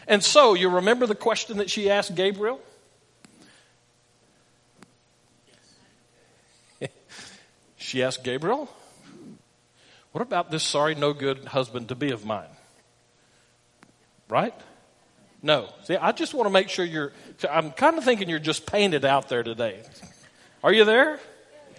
And 0.06 0.23
so, 0.23 0.54
you 0.54 0.68
remember 0.68 1.06
the 1.06 1.14
question 1.14 1.59
that 1.59 1.70
she 1.70 1.90
asked 1.90 2.14
Gabriel? 2.14 2.61
she 7.76 8.02
asked 8.02 8.25
Gabriel, 8.25 8.68
What 10.12 10.23
about 10.23 10.50
this 10.50 10.62
sorry, 10.62 10.94
no 10.94 11.12
good 11.12 11.44
husband 11.47 11.88
to 11.88 11.94
be 11.94 12.11
of 12.11 12.25
mine? 12.25 12.49
Right? 14.28 14.54
No. 15.42 15.68
See, 15.85 15.97
I 15.97 16.12
just 16.12 16.35
want 16.35 16.47
to 16.47 16.52
make 16.52 16.68
sure 16.68 16.85
you're, 16.85 17.12
I'm 17.50 17.70
kind 17.70 17.97
of 17.97 18.04
thinking 18.04 18.28
you're 18.28 18.38
just 18.38 18.66
painted 18.66 19.04
out 19.04 19.28
there 19.28 19.42
today. 19.42 19.82
Are 20.62 20.73
you 20.73 20.85
there? 20.85 21.18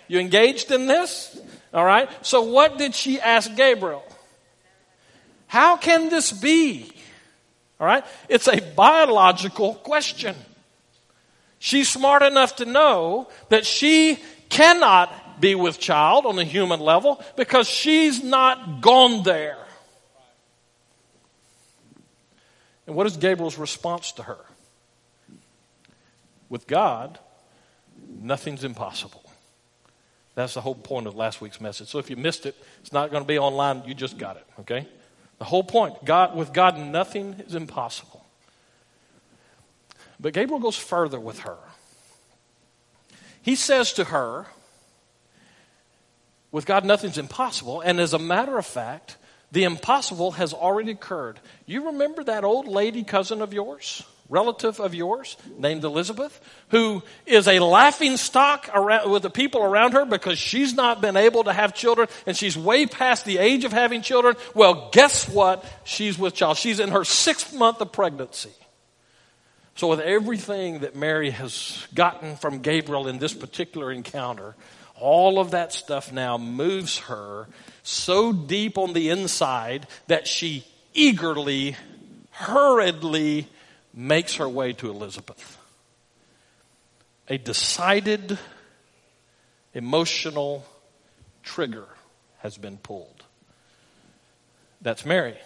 You 0.07 0.19
engaged 0.19 0.71
in 0.71 0.87
this? 0.87 1.39
All 1.73 1.85
right. 1.85 2.09
So, 2.25 2.41
what 2.41 2.77
did 2.77 2.95
she 2.95 3.19
ask 3.19 3.55
Gabriel? 3.55 4.03
How 5.51 5.75
can 5.75 6.07
this 6.07 6.31
be? 6.31 6.89
All 7.77 7.85
right? 7.85 8.05
It's 8.29 8.47
a 8.47 8.61
biological 8.61 9.73
question. 9.75 10.33
She's 11.59 11.89
smart 11.89 12.21
enough 12.21 12.55
to 12.55 12.65
know 12.65 13.27
that 13.49 13.65
she 13.65 14.17
cannot 14.47 15.41
be 15.41 15.55
with 15.55 15.77
child 15.77 16.25
on 16.25 16.39
a 16.39 16.45
human 16.45 16.79
level 16.79 17.21
because 17.35 17.67
she's 17.67 18.23
not 18.23 18.79
gone 18.79 19.23
there. 19.23 19.57
And 22.87 22.95
what 22.95 23.05
is 23.05 23.17
Gabriel's 23.17 23.57
response 23.57 24.13
to 24.13 24.23
her? 24.23 24.39
With 26.47 26.65
God, 26.65 27.19
nothing's 28.21 28.63
impossible. 28.63 29.29
That's 30.33 30.53
the 30.53 30.61
whole 30.61 30.75
point 30.75 31.07
of 31.07 31.15
last 31.17 31.41
week's 31.41 31.59
message. 31.59 31.89
So 31.89 31.99
if 31.99 32.09
you 32.09 32.15
missed 32.15 32.45
it, 32.45 32.55
it's 32.79 32.93
not 32.93 33.11
going 33.11 33.23
to 33.23 33.27
be 33.27 33.37
online. 33.37 33.83
You 33.85 33.93
just 33.93 34.17
got 34.17 34.37
it, 34.37 34.45
okay? 34.61 34.87
The 35.41 35.45
whole 35.45 35.63
point 35.63 36.05
God, 36.05 36.35
with 36.35 36.53
God, 36.53 36.77
nothing 36.77 37.41
is 37.47 37.55
impossible. 37.55 38.23
But 40.19 40.33
Gabriel 40.33 40.59
goes 40.59 40.77
further 40.77 41.19
with 41.19 41.39
her. 41.39 41.57
He 43.41 43.55
says 43.55 43.91
to 43.93 44.03
her, 44.03 44.45
with 46.51 46.67
God, 46.67 46.85
nothing's 46.85 47.17
impossible. 47.17 47.81
And 47.81 47.99
as 47.99 48.13
a 48.13 48.19
matter 48.19 48.59
of 48.59 48.67
fact, 48.67 49.17
The 49.51 49.65
impossible 49.65 50.31
has 50.31 50.53
already 50.53 50.91
occurred. 50.91 51.39
You 51.65 51.87
remember 51.87 52.23
that 52.23 52.43
old 52.45 52.67
lady 52.67 53.03
cousin 53.03 53.41
of 53.41 53.53
yours? 53.53 54.03
Relative 54.31 54.79
of 54.79 54.95
yours 54.95 55.37
named 55.57 55.83
Elizabeth, 55.83 56.39
who 56.69 57.03
is 57.25 57.47
a 57.47 57.59
laughing 57.59 58.17
stock 58.17 58.69
around, 58.73 59.11
with 59.11 59.21
the 59.21 59.29
people 59.29 59.61
around 59.61 59.91
her 59.91 60.05
because 60.05 60.39
she's 60.39 60.73
not 60.73 61.01
been 61.01 61.17
able 61.17 61.43
to 61.43 61.53
have 61.53 61.75
children 61.75 62.07
and 62.25 62.35
she's 62.35 62.57
way 62.57 62.85
past 62.85 63.25
the 63.25 63.37
age 63.37 63.65
of 63.65 63.73
having 63.73 64.01
children. 64.01 64.35
Well, 64.55 64.89
guess 64.93 65.27
what? 65.27 65.63
She's 65.83 66.17
with 66.17 66.33
child. 66.33 66.57
She's 66.57 66.79
in 66.79 66.89
her 66.89 67.03
sixth 67.03 67.53
month 67.53 67.81
of 67.81 67.91
pregnancy. 67.91 68.51
So, 69.75 69.87
with 69.87 69.99
everything 69.99 70.79
that 70.79 70.95
Mary 70.95 71.29
has 71.29 71.87
gotten 71.93 72.35
from 72.35 72.59
Gabriel 72.59 73.07
in 73.07 73.19
this 73.19 73.33
particular 73.33 73.91
encounter, 73.91 74.55
all 74.99 75.39
of 75.39 75.51
that 75.51 75.73
stuff 75.73 76.11
now 76.11 76.37
moves 76.37 76.99
her 76.99 77.47
so 77.83 78.31
deep 78.31 78.77
on 78.77 78.93
the 78.93 79.09
inside 79.09 79.87
that 80.07 80.27
she 80.27 80.65
eagerly, 80.93 81.75
hurriedly 82.31 83.47
makes 83.93 84.35
her 84.35 84.47
way 84.47 84.73
to 84.73 84.89
Elizabeth. 84.89 85.57
A 87.27 87.37
decided 87.37 88.37
emotional 89.73 90.65
trigger 91.43 91.87
has 92.39 92.57
been 92.57 92.77
pulled. 92.77 93.23
That's 94.81 95.05
Mary. 95.05 95.37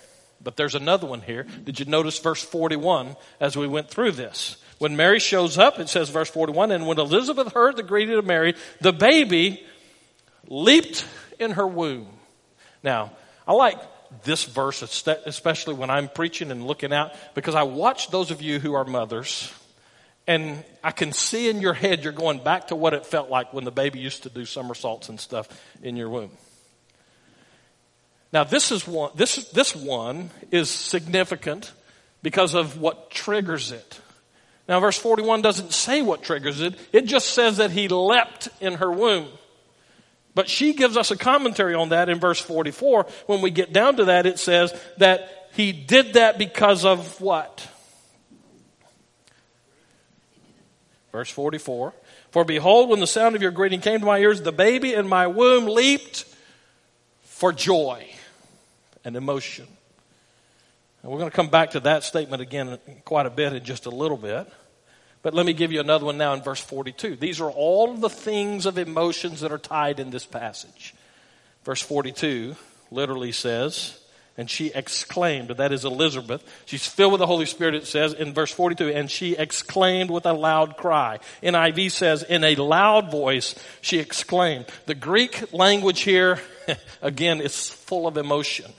But 0.42 0.58
there's 0.58 0.76
another 0.76 1.08
one 1.08 1.22
here. 1.22 1.46
Did 1.64 1.80
you 1.80 1.86
notice 1.86 2.20
verse 2.20 2.44
41 2.44 3.16
as 3.40 3.58
we 3.58 3.68
went 3.68 3.90
through 3.90 4.14
this? 4.14 4.58
When 4.78 4.96
Mary 4.96 5.20
shows 5.20 5.58
up, 5.58 5.80
it 5.80 5.90
says 5.90 6.10
verse 6.10 6.30
41, 6.30 6.72
and 6.72 6.86
when 6.86 7.00
Elizabeth 7.00 7.54
heard 7.54 7.78
the 7.78 7.84
greeting 7.84 8.18
of 8.18 8.26
Mary, 8.26 8.56
the 8.82 8.92
baby 8.92 9.66
leaped 10.48 11.06
in 11.40 11.52
her 11.52 11.66
womb. 11.66 12.08
Now, 12.84 13.14
I 13.48 13.54
like 13.54 13.78
this 14.24 14.46
verse, 14.46 14.82
especially 14.82 15.74
when 15.74 15.90
I'm 15.90 16.10
preaching 16.10 16.52
and 16.52 16.66
looking 16.66 16.94
out, 16.94 17.14
because 17.34 17.56
I 17.56 17.64
watch 17.64 18.10
those 18.10 18.32
of 18.32 18.42
you 18.42 18.60
who 18.60 18.74
are 18.74 18.86
mothers, 18.86 19.54
and 20.28 20.64
I 20.84 20.92
can 20.92 21.12
see 21.12 21.50
in 21.50 21.62
your 21.62 21.74
head 21.74 22.04
you're 22.04 22.14
going 22.14 22.44
back 22.44 22.68
to 22.68 22.76
what 22.76 22.94
it 22.94 23.06
felt 23.06 23.30
like 23.30 23.54
when 23.54 23.64
the 23.64 23.72
baby 23.72 24.00
used 24.00 24.24
to 24.24 24.30
do 24.30 24.46
somersaults 24.46 25.10
and 25.10 25.20
stuff 25.20 25.48
in 25.84 25.96
your 25.96 26.10
womb. 26.10 26.32
Now, 28.34 28.44
this 28.44 28.72
is 28.72 28.88
one, 28.88 29.12
this, 29.16 29.36
this 29.52 29.76
one 29.76 30.30
is 30.52 30.70
significant 30.70 31.72
because 32.22 32.54
of 32.54 32.80
what 32.80 33.12
triggers 33.12 33.72
it. 33.72 34.00
Now, 34.68 34.80
verse 34.80 34.98
41 34.98 35.42
doesn't 35.42 35.74
say 35.74 36.02
what 36.02 36.24
triggers 36.24 36.60
it. 36.60 36.74
It 36.92 37.06
just 37.06 37.30
says 37.30 37.58
that 37.58 37.72
he 37.72 37.88
leapt 37.88 38.50
in 38.60 38.74
her 38.74 38.92
womb. 38.92 39.28
But 40.36 40.50
she 40.50 40.74
gives 40.74 40.98
us 40.98 41.12
a 41.12 41.18
commentary 41.18 41.74
on 41.74 41.90
that 41.90 42.10
in 42.10 42.20
verse 42.20 42.40
44. 42.40 43.08
When 43.26 43.42
we 43.42 43.50
get 43.50 43.74
down 43.74 43.96
to 43.98 44.06
that, 44.06 44.26
it 44.26 44.38
says 44.38 44.74
that 44.98 45.50
he 45.54 45.72
did 45.72 46.14
that 46.14 46.38
because 46.38 46.84
of 46.84 47.20
what? 47.22 47.68
Verse 51.14 51.30
44. 51.30 51.94
For 52.32 52.44
behold, 52.44 52.90
when 52.90 53.00
the 53.00 53.08
sound 53.08 53.38
of 53.38 53.42
your 53.42 53.52
greeting 53.52 53.80
came 53.80 54.02
to 54.02 54.06
my 54.06 54.20
ears, 54.20 54.42
the 54.42 54.52
baby 54.52 54.94
in 54.94 55.08
my 55.08 55.28
womb 55.28 55.68
leaped 55.68 56.26
for 57.24 57.54
joy 57.54 58.06
and 59.06 59.16
emotion. 59.16 59.66
And 61.02 61.12
we're 61.12 61.20
going 61.20 61.32
to 61.32 61.36
come 61.36 61.50
back 61.50 61.72
to 61.72 61.80
that 61.82 62.04
statement 62.04 62.42
again 62.42 62.78
quite 63.06 63.26
a 63.26 63.30
bit 63.30 63.54
in 63.54 63.64
just 63.64 63.86
a 63.86 63.90
little 63.90 64.18
bit. 64.18 64.52
But 65.26 65.34
let 65.34 65.48
me 65.48 65.54
give 65.54 65.72
you 65.72 65.80
another 65.80 66.06
one 66.06 66.20
now 66.20 66.36
in 66.36 66.44
verse 66.44 66.62
42. 66.62 67.16
These 67.16 67.42
are 67.42 67.50
all 67.50 67.96
the 67.96 68.12
things 68.12 68.68
of 68.68 68.78
emotions 68.78 69.42
that 69.42 69.52
are 69.52 69.58
tied 69.58 70.00
in 70.00 70.12
this 70.12 70.24
passage. 70.24 70.94
Verse 71.64 71.82
42 71.82 72.56
literally 72.92 73.32
says, 73.32 74.00
and 74.38 74.48
she 74.48 74.68
exclaimed, 74.68 75.50
that 75.50 75.72
is 75.72 75.84
Elizabeth. 75.84 76.44
She's 76.68 76.86
filled 76.86 77.14
with 77.14 77.22
the 77.22 77.26
Holy 77.26 77.48
Spirit, 77.48 77.74
it 77.74 77.88
says 77.88 78.14
in 78.14 78.36
verse 78.36 78.52
42, 78.52 78.90
and 78.90 79.10
she 79.10 79.36
exclaimed 79.36 80.12
with 80.12 80.28
a 80.28 80.34
loud 80.34 80.78
cry. 80.78 81.18
NIV 81.42 81.90
says, 81.90 82.22
in 82.22 82.44
a 82.44 82.54
loud 82.54 83.10
voice, 83.10 83.56
she 83.82 83.98
exclaimed. 83.98 84.68
The 84.86 84.94
Greek 84.94 85.52
language 85.52 86.02
here, 86.02 86.40
again, 87.02 87.42
is 87.42 87.68
full 87.68 88.06
of 88.06 88.18
emotion. 88.18 88.72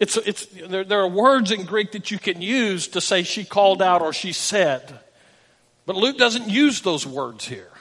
It's, 0.00 0.16
it's, 0.16 0.46
there, 0.46 0.82
there 0.82 1.02
are 1.02 1.08
words 1.08 1.52
in 1.52 1.66
Greek 1.66 1.92
that 1.92 2.10
you 2.10 2.18
can 2.18 2.42
use 2.42 2.88
to 2.88 3.00
say 3.00 3.22
she 3.22 3.44
called 3.44 3.80
out 3.80 4.02
or 4.02 4.12
she 4.12 4.32
said. 4.32 4.98
But 5.90 5.96
Luke 5.96 6.18
doesn't 6.18 6.48
use 6.48 6.82
those 6.82 7.04
words 7.04 7.48
here. 7.48 7.72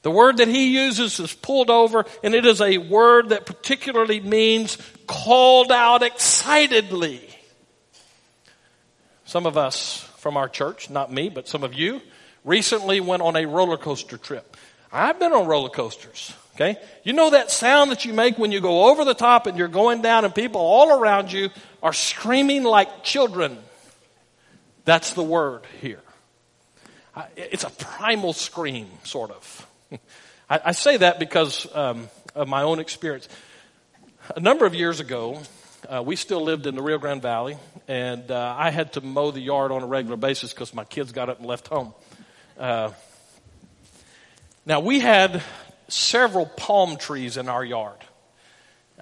The 0.00 0.10
word 0.10 0.38
that 0.38 0.48
he 0.48 0.78
uses 0.78 1.20
is 1.20 1.34
pulled 1.34 1.68
over, 1.68 2.06
and 2.22 2.34
it 2.34 2.46
is 2.46 2.62
a 2.62 2.78
word 2.78 3.28
that 3.28 3.44
particularly 3.44 4.18
means 4.18 4.78
called 5.06 5.70
out 5.70 6.02
excitedly. 6.02 7.20
Some 9.26 9.44
of 9.44 9.58
us 9.58 9.98
from 10.16 10.38
our 10.38 10.48
church, 10.48 10.88
not 10.88 11.12
me, 11.12 11.28
but 11.28 11.46
some 11.46 11.64
of 11.64 11.74
you, 11.74 12.00
recently 12.46 13.00
went 13.00 13.20
on 13.20 13.36
a 13.36 13.44
roller 13.44 13.76
coaster 13.76 14.16
trip. 14.16 14.56
I've 14.90 15.18
been 15.18 15.34
on 15.34 15.46
roller 15.46 15.68
coasters. 15.68 16.32
Okay? 16.54 16.78
You 17.02 17.12
know 17.12 17.28
that 17.28 17.50
sound 17.50 17.90
that 17.90 18.06
you 18.06 18.14
make 18.14 18.38
when 18.38 18.52
you 18.52 18.62
go 18.62 18.90
over 18.90 19.04
the 19.04 19.12
top 19.12 19.46
and 19.46 19.58
you're 19.58 19.68
going 19.68 20.00
down 20.00 20.24
and 20.24 20.34
people 20.34 20.62
all 20.62 20.98
around 20.98 21.30
you 21.30 21.50
are 21.82 21.92
screaming 21.92 22.62
like 22.62 23.04
children. 23.04 23.58
That's 24.86 25.12
the 25.12 25.22
word 25.22 25.60
here. 25.82 26.00
It's 27.36 27.64
a 27.64 27.70
primal 27.70 28.32
scream, 28.32 28.88
sort 29.04 29.30
of. 29.30 29.66
I, 30.50 30.60
I 30.66 30.72
say 30.72 30.96
that 30.96 31.18
because 31.18 31.66
um, 31.74 32.08
of 32.34 32.48
my 32.48 32.62
own 32.62 32.80
experience. 32.80 33.28
A 34.34 34.40
number 34.40 34.66
of 34.66 34.74
years 34.74 35.00
ago, 35.00 35.40
uh, 35.88 36.02
we 36.02 36.16
still 36.16 36.42
lived 36.42 36.66
in 36.66 36.74
the 36.74 36.82
Rio 36.82 36.98
Grande 36.98 37.22
Valley, 37.22 37.56
and 37.86 38.30
uh, 38.30 38.54
I 38.58 38.70
had 38.70 38.94
to 38.94 39.00
mow 39.00 39.30
the 39.30 39.40
yard 39.40 39.70
on 39.70 39.82
a 39.82 39.86
regular 39.86 40.16
basis 40.16 40.52
because 40.52 40.74
my 40.74 40.84
kids 40.84 41.12
got 41.12 41.28
up 41.28 41.38
and 41.38 41.46
left 41.46 41.68
home. 41.68 41.94
Uh, 42.58 42.90
now, 44.66 44.80
we 44.80 44.98
had 44.98 45.42
several 45.88 46.46
palm 46.46 46.96
trees 46.96 47.36
in 47.36 47.48
our 47.48 47.64
yard. 47.64 47.98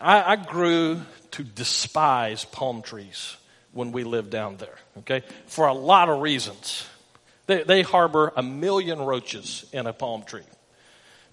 I, 0.00 0.32
I 0.32 0.36
grew 0.36 1.00
to 1.32 1.44
despise 1.44 2.44
palm 2.44 2.82
trees 2.82 3.36
when 3.72 3.92
we 3.92 4.04
lived 4.04 4.30
down 4.30 4.56
there, 4.56 4.76
okay, 4.98 5.22
for 5.46 5.66
a 5.66 5.72
lot 5.72 6.08
of 6.08 6.20
reasons. 6.20 6.84
They, 7.46 7.62
they 7.62 7.82
harbor 7.82 8.32
a 8.36 8.42
million 8.42 9.00
roaches 9.00 9.64
in 9.72 9.86
a 9.86 9.92
palm 9.92 10.22
tree. 10.22 10.42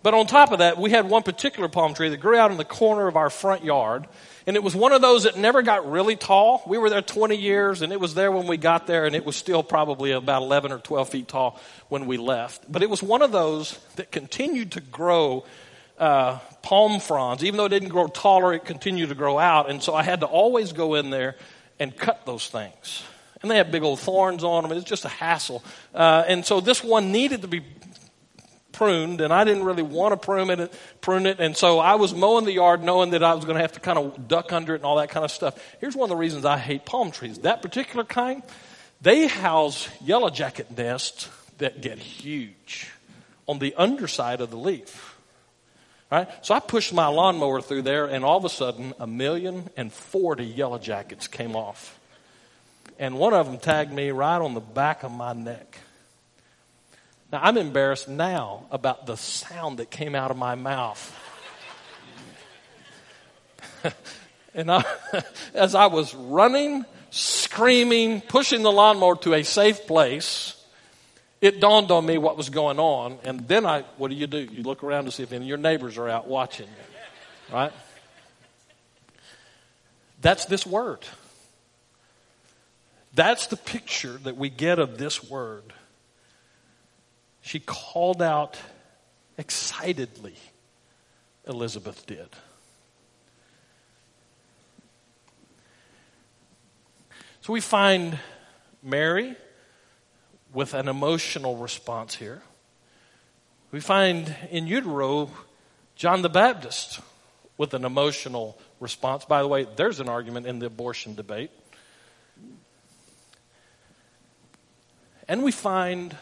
But 0.01 0.13
on 0.13 0.28
top 0.28 0.54
of 0.54 0.60
that, 0.60 0.78
we 0.78 0.92
had 0.92 1.10
one 1.10 1.24
particular 1.24 1.68
palm 1.68 1.94
tree 1.94 2.10
that 2.10 2.18
grew 2.18 2.38
out 2.38 2.51
in 2.51 2.58
the 2.58 2.63
corner 2.63 3.08
of 3.08 3.18
our 3.18 3.30
front 3.30 3.66
yard. 3.66 4.08
And 4.48 4.56
it 4.56 4.63
was 4.63 4.74
one 4.74 4.94
of 4.94 5.01
those 5.01 5.24
that 5.24 5.38
never 5.38 5.62
got 5.62 5.92
really 5.92 6.16
tall. 6.16 6.63
We 6.66 6.78
were 6.78 6.89
there 6.89 7.01
20 7.01 7.36
years 7.36 7.82
and 7.82 7.92
it 7.92 8.00
was 8.00 8.13
there 8.13 8.32
when 8.32 8.48
we 8.48 8.56
got 8.56 8.88
there 8.88 9.06
and 9.06 9.13
it 9.13 9.25
was 9.25 9.36
still 9.36 9.62
probably 9.62 10.12
about 10.12 10.42
11 10.42 10.72
or 10.72 10.80
12 10.80 11.10
feet 11.10 11.28
tall 11.28 11.60
when 11.89 12.06
we 12.06 12.18
left. 12.18 12.72
But 12.72 12.82
it 12.82 12.89
was 12.89 13.04
one 13.04 13.22
of 13.22 13.34
those 13.34 13.78
that 13.98 14.10
continued 14.10 14.72
to 14.74 14.82
grow 14.82 15.44
uh, 16.00 16.39
palm 16.62 17.01
fronds. 17.01 17.44
Even 17.44 17.58
though 17.58 17.66
it 17.66 17.70
didn't 17.70 17.89
grow 17.89 18.08
taller, 18.08 18.54
it 18.54 18.63
continued 18.63 19.10
to 19.10 19.16
grow 19.16 19.38
out. 19.38 19.70
And 19.70 19.84
so 19.84 19.94
I 19.94 20.04
had 20.04 20.22
to 20.22 20.28
always 20.28 20.72
go 20.72 20.96
in 20.96 21.10
there 21.10 21.36
and 21.78 21.96
cut 21.96 22.25
those 22.25 22.48
things 22.48 23.04
and 23.41 23.50
they 23.50 23.58
have 23.58 23.72
big 23.72 23.84
old 23.84 24.00
thorns 24.00 24.43
on 24.43 24.63
them. 24.63 24.77
It's 24.77 24.89
just 24.89 25.05
a 25.05 25.10
hassle. 25.10 25.63
Uh, 25.93 26.24
and 26.27 26.46
so 26.46 26.60
this 26.62 26.84
one 26.84 27.12
needed 27.12 27.41
to 27.43 27.48
be 27.48 27.62
pruned, 28.72 29.19
and 29.19 29.34
I 29.34 29.43
didn't 29.43 29.63
really 29.63 29.84
want 29.84 30.13
to 30.13 30.25
prune 30.25 30.50
it, 30.50 30.74
prune 31.01 31.25
it. 31.25 31.39
And 31.39 31.55
so 31.58 31.79
I 31.79 31.96
was 31.96 32.13
mowing 32.13 32.46
the 32.46 32.53
yard 32.53 32.81
knowing 32.81 33.12
that 33.12 33.24
I 33.24 33.34
was 33.34 33.43
going 33.43 33.55
to 33.55 33.62
have 33.62 33.74
to 33.74 33.79
kind 33.81 34.00
of 34.00 34.27
duck 34.27 34.53
under 34.53 34.74
it 34.74 34.77
and 34.77 34.86
all 34.86 34.98
that 34.98 35.10
kind 35.10 35.25
of 35.25 35.31
stuff. 35.31 35.62
Here's 35.81 35.96
one 35.96 36.05
of 36.05 36.10
the 36.10 36.15
reasons 36.15 36.46
I 36.46 36.58
hate 36.58 36.86
palm 36.86 37.12
trees. 37.12 37.39
That 37.39 37.62
particular 37.62 38.05
kind, 38.05 38.41
they 39.01 39.27
house 39.27 39.89
yellow 40.01 40.29
jacket 40.29 40.77
nests 40.77 41.29
that 41.58 41.81
get 41.81 42.00
huge 42.00 42.89
on 43.48 43.60
the 43.60 43.75
underside 43.75 44.39
of 44.39 44.50
the 44.50 44.58
leaf. 44.58 45.17
Right? 46.10 46.27
So 46.43 46.55
I 46.55 46.60
pushed 46.60 46.93
my 46.93 47.08
lawnmower 47.08 47.62
through 47.62 47.81
there, 47.81 48.05
and 48.05 48.24
all 48.24 48.38
of 48.38 48.46
a 48.46 48.50
sudden, 48.50 48.93
a 48.98 49.05
million 49.05 49.69
and 49.75 49.91
forty 49.91 50.46
yellow 50.46 50.79
jackets 50.79 51.27
came 51.27 51.55
off 51.55 51.99
and 52.98 53.17
one 53.17 53.34
of 53.34 53.46
them 53.46 53.60
tagged 53.60 53.91
me 53.91 54.12
right 54.12 54.41
on 54.41 54.53
the 54.53 54.60
back 54.60 55.03
of 55.03 55.12
my 55.12 55.34
neck. 55.34 55.79
Now, 57.31 57.41
I'm 57.43 57.58
embarrassed 57.58 58.10
now 58.10 58.65
about 58.72 59.05
the 59.05 59.15
sound 59.15 59.77
that 59.77 59.91
came 59.91 60.15
out 60.15 60.31
of 60.31 60.38
my 60.38 60.55
mouth. 60.55 61.15
and 64.55 64.72
I, 64.72 64.84
as 65.53 65.75
I 65.75 65.86
was 65.88 66.15
running, 66.15 66.86
screaming, 67.12 68.22
pushing 68.22 68.63
the 68.63 68.72
lawnmower 68.72 69.15
to 69.17 69.36
a 69.36 69.43
safe 69.43 69.86
place, 69.86 70.55
it 71.39 71.60
dawned 71.60 71.91
on 71.91 72.05
me 72.05 72.17
what 72.17 72.36
was 72.36 72.50
going 72.50 72.79
on. 72.79 73.19
And 73.24 73.48
then 73.48 73.65
I, 73.65 73.81
what 73.98 74.10
do 74.10 74.15
you 74.15 74.27
do? 74.27 74.39
You 74.39 74.63
look 74.63 74.84
around 74.84 75.05
to 75.05 75.12
see 75.12 75.24
if 75.24 75.31
any 75.31 75.46
of 75.46 75.50
your 75.50 75.58
neighbors 75.58 75.98
are 75.98 76.10
out 76.10 76.27
watching 76.27 76.67
you, 76.67 77.55
right? 77.55 77.72
That's 80.22 80.46
this 80.46 80.65
word. 80.65 81.00
That's 83.13 83.48
the 83.48 83.58
picture 83.58 84.20
that 84.24 84.38
we 84.38 84.50
get 84.50 84.80
of 84.80 84.98
this 84.98 85.24
word. 85.24 85.74
She 87.42 87.60
called 87.60 88.22
out 88.22 88.58
excitedly, 89.38 90.36
Elizabeth 91.48 92.06
did. 92.06 92.28
So 97.42 97.54
we 97.54 97.62
find 97.62 98.20
Mary 98.84 99.36
with 100.54 100.74
an 100.74 100.88
emotional 100.88 101.58
response 101.58 102.16
here. 102.16 102.42
We 103.72 103.80
find 103.80 104.36
in 104.51 104.68
utero 104.68 105.32
John 105.96 106.22
the 106.22 106.30
Baptist 106.30 107.00
with 107.58 107.74
an 107.74 107.86
emotional 107.86 108.58
response. 108.80 109.25
By 109.25 109.42
the 109.42 109.48
way, 109.48 109.68
there's 109.75 110.00
an 110.00 110.10
argument 110.10 110.48
in 110.48 110.60
the 110.60 110.66
abortion 110.68 111.16
debate. 111.16 111.51
And 115.29 115.43
we 115.43 115.51
find 115.51 116.17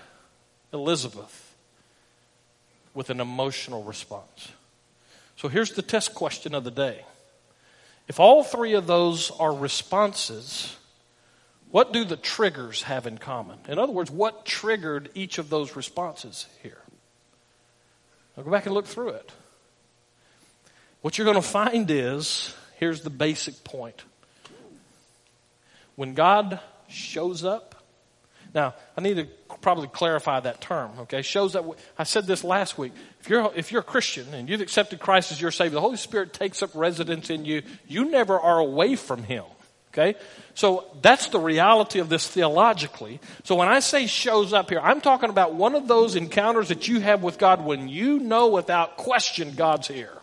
Elizabeth 0.73 1.55
with 2.93 3.09
an 3.09 3.21
emotional 3.21 3.83
response. 3.83 4.49
So 5.37 5.47
here's 5.47 5.71
the 5.71 5.81
test 5.81 6.13
question 6.13 6.53
of 6.53 6.65
the 6.65 6.71
day. 6.71 7.05
If 8.09 8.19
all 8.19 8.43
three 8.43 8.73
of 8.73 8.85
those 8.85 9.31
are 9.31 9.53
responses, 9.53 10.75
what 11.71 11.93
do 11.93 12.03
the 12.03 12.17
triggers 12.17 12.83
have 12.83 13.07
in 13.07 13.17
common? 13.17 13.59
In 13.69 13.79
other 13.79 13.93
words, 13.93 14.11
what 14.11 14.45
triggered 14.45 15.09
each 15.15 15.37
of 15.37 15.49
those 15.49 15.77
responses 15.77 16.47
here? 16.61 16.81
I'll 18.37 18.43
go 18.43 18.51
back 18.51 18.65
and 18.65 18.75
look 18.75 18.87
through 18.87 19.09
it. 19.09 19.31
What 21.01 21.17
you're 21.17 21.25
going 21.25 21.35
to 21.35 21.41
find 21.41 21.89
is 21.89 22.53
here's 22.75 23.01
the 23.01 23.09
basic 23.09 23.63
point. 23.63 24.03
When 25.95 26.13
God 26.13 26.59
shows 26.89 27.45
up, 27.45 27.76
now 28.53 28.75
I 28.95 29.01
need 29.01 29.17
to 29.17 29.27
probably 29.61 29.87
clarify 29.87 30.39
that 30.39 30.61
term, 30.61 30.91
okay? 31.01 31.21
Shows 31.21 31.55
up, 31.55 31.77
I 31.97 32.03
said 32.03 32.27
this 32.27 32.43
last 32.43 32.77
week. 32.77 32.93
If 33.19 33.29
you're, 33.29 33.51
if 33.55 33.71
you're 33.71 33.81
a 33.81 33.85
Christian 33.85 34.33
and 34.33 34.47
you've 34.49 34.61
accepted 34.61 34.99
Christ 34.99 35.31
as 35.31 35.41
your 35.41 35.51
Savior, 35.51 35.75
the 35.75 35.81
Holy 35.81 35.97
Spirit 35.97 36.33
takes 36.33 36.61
up 36.61 36.71
residence 36.73 37.29
in 37.29 37.45
you. 37.45 37.63
You 37.87 38.09
never 38.09 38.39
are 38.39 38.59
away 38.59 38.95
from 38.95 39.23
Him. 39.23 39.43
Okay? 39.93 40.17
So 40.53 40.85
that's 41.01 41.27
the 41.27 41.39
reality 41.39 41.99
of 41.99 42.09
this 42.09 42.27
theologically. 42.27 43.19
So 43.43 43.55
when 43.55 43.67
I 43.67 43.79
say 43.79 44.05
shows 44.05 44.53
up 44.53 44.69
here, 44.69 44.79
I'm 44.79 45.01
talking 45.01 45.29
about 45.29 45.55
one 45.55 45.75
of 45.75 45.87
those 45.87 46.15
encounters 46.15 46.69
that 46.69 46.87
you 46.87 46.99
have 46.99 47.23
with 47.23 47.37
God 47.37 47.65
when 47.65 47.87
you 47.87 48.19
know 48.19 48.47
without 48.47 48.97
question 48.97 49.53
God's 49.55 49.87
here. 49.87 50.16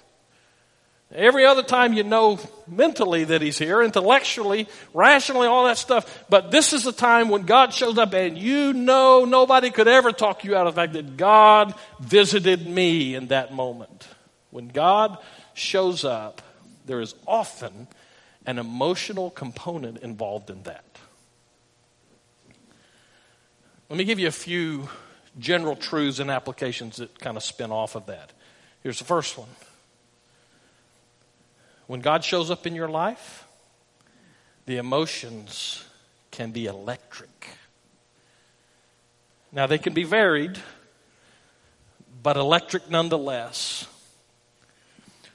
Every 1.14 1.46
other 1.46 1.62
time 1.62 1.92
you 1.92 2.02
know 2.02 2.40
mentally 2.66 3.24
that 3.24 3.40
He's 3.40 3.56
here, 3.56 3.82
intellectually, 3.82 4.68
rationally, 4.92 5.46
all 5.46 5.66
that 5.66 5.78
stuff. 5.78 6.24
But 6.28 6.50
this 6.50 6.72
is 6.72 6.82
the 6.82 6.92
time 6.92 7.28
when 7.28 7.42
God 7.42 7.72
shows 7.72 7.98
up 7.98 8.12
and 8.14 8.36
you 8.36 8.72
know 8.72 9.24
nobody 9.24 9.70
could 9.70 9.86
ever 9.86 10.10
talk 10.10 10.42
you 10.44 10.56
out 10.56 10.66
of 10.66 10.74
the 10.74 10.80
fact 10.80 10.94
that 10.94 11.16
God 11.16 11.74
visited 12.00 12.66
me 12.66 13.14
in 13.14 13.28
that 13.28 13.54
moment. 13.54 14.08
When 14.50 14.68
God 14.68 15.18
shows 15.54 16.04
up, 16.04 16.42
there 16.84 17.00
is 17.00 17.14
often 17.26 17.86
an 18.44 18.58
emotional 18.58 19.30
component 19.30 19.98
involved 19.98 20.50
in 20.50 20.64
that. 20.64 20.84
Let 23.88 23.98
me 23.98 24.04
give 24.04 24.18
you 24.18 24.26
a 24.26 24.32
few 24.32 24.88
general 25.38 25.76
truths 25.76 26.18
and 26.18 26.30
applications 26.30 26.96
that 26.96 27.18
kind 27.20 27.36
of 27.36 27.42
spin 27.44 27.70
off 27.70 27.94
of 27.94 28.06
that. 28.06 28.32
Here's 28.82 28.98
the 28.98 29.04
first 29.04 29.38
one. 29.38 29.48
When 31.86 32.00
God 32.00 32.24
shows 32.24 32.50
up 32.50 32.66
in 32.66 32.74
your 32.74 32.88
life, 32.88 33.46
the 34.66 34.78
emotions 34.78 35.84
can 36.30 36.50
be 36.50 36.66
electric. 36.66 37.48
Now, 39.52 39.66
they 39.66 39.78
can 39.78 39.94
be 39.94 40.04
varied, 40.04 40.58
but 42.22 42.36
electric 42.36 42.90
nonetheless. 42.90 43.86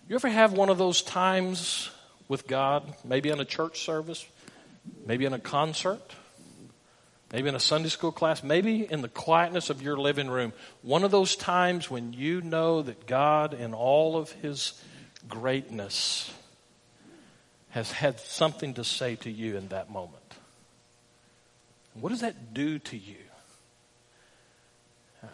You 0.09 0.15
ever 0.15 0.27
have 0.27 0.53
one 0.53 0.69
of 0.69 0.77
those 0.77 1.01
times 1.01 1.89
with 2.27 2.47
God, 2.47 2.95
maybe 3.05 3.29
in 3.29 3.39
a 3.39 3.45
church 3.45 3.85
service, 3.85 4.25
maybe 5.05 5.25
in 5.25 5.33
a 5.33 5.39
concert, 5.39 6.01
maybe 7.31 7.47
in 7.47 7.55
a 7.55 7.59
Sunday 7.59 7.89
school 7.89 8.11
class, 8.11 8.43
maybe 8.43 8.91
in 8.91 9.01
the 9.01 9.07
quietness 9.07 9.69
of 9.69 9.81
your 9.81 9.97
living 9.97 10.29
room. 10.29 10.51
One 10.81 11.03
of 11.03 11.11
those 11.11 11.35
times 11.35 11.89
when 11.89 12.11
you 12.13 12.41
know 12.41 12.81
that 12.81 13.05
God, 13.05 13.53
in 13.53 13.73
all 13.73 14.17
of 14.17 14.31
His 14.31 14.73
greatness, 15.27 16.31
has 17.69 17.91
had 17.91 18.19
something 18.19 18.73
to 18.75 18.83
say 18.83 19.15
to 19.17 19.29
you 19.29 19.57
in 19.57 19.67
that 19.69 19.89
moment. 19.89 20.15
What 21.93 22.09
does 22.09 22.21
that 22.21 22.53
do 22.53 22.79
to 22.79 22.97
you? 22.97 23.17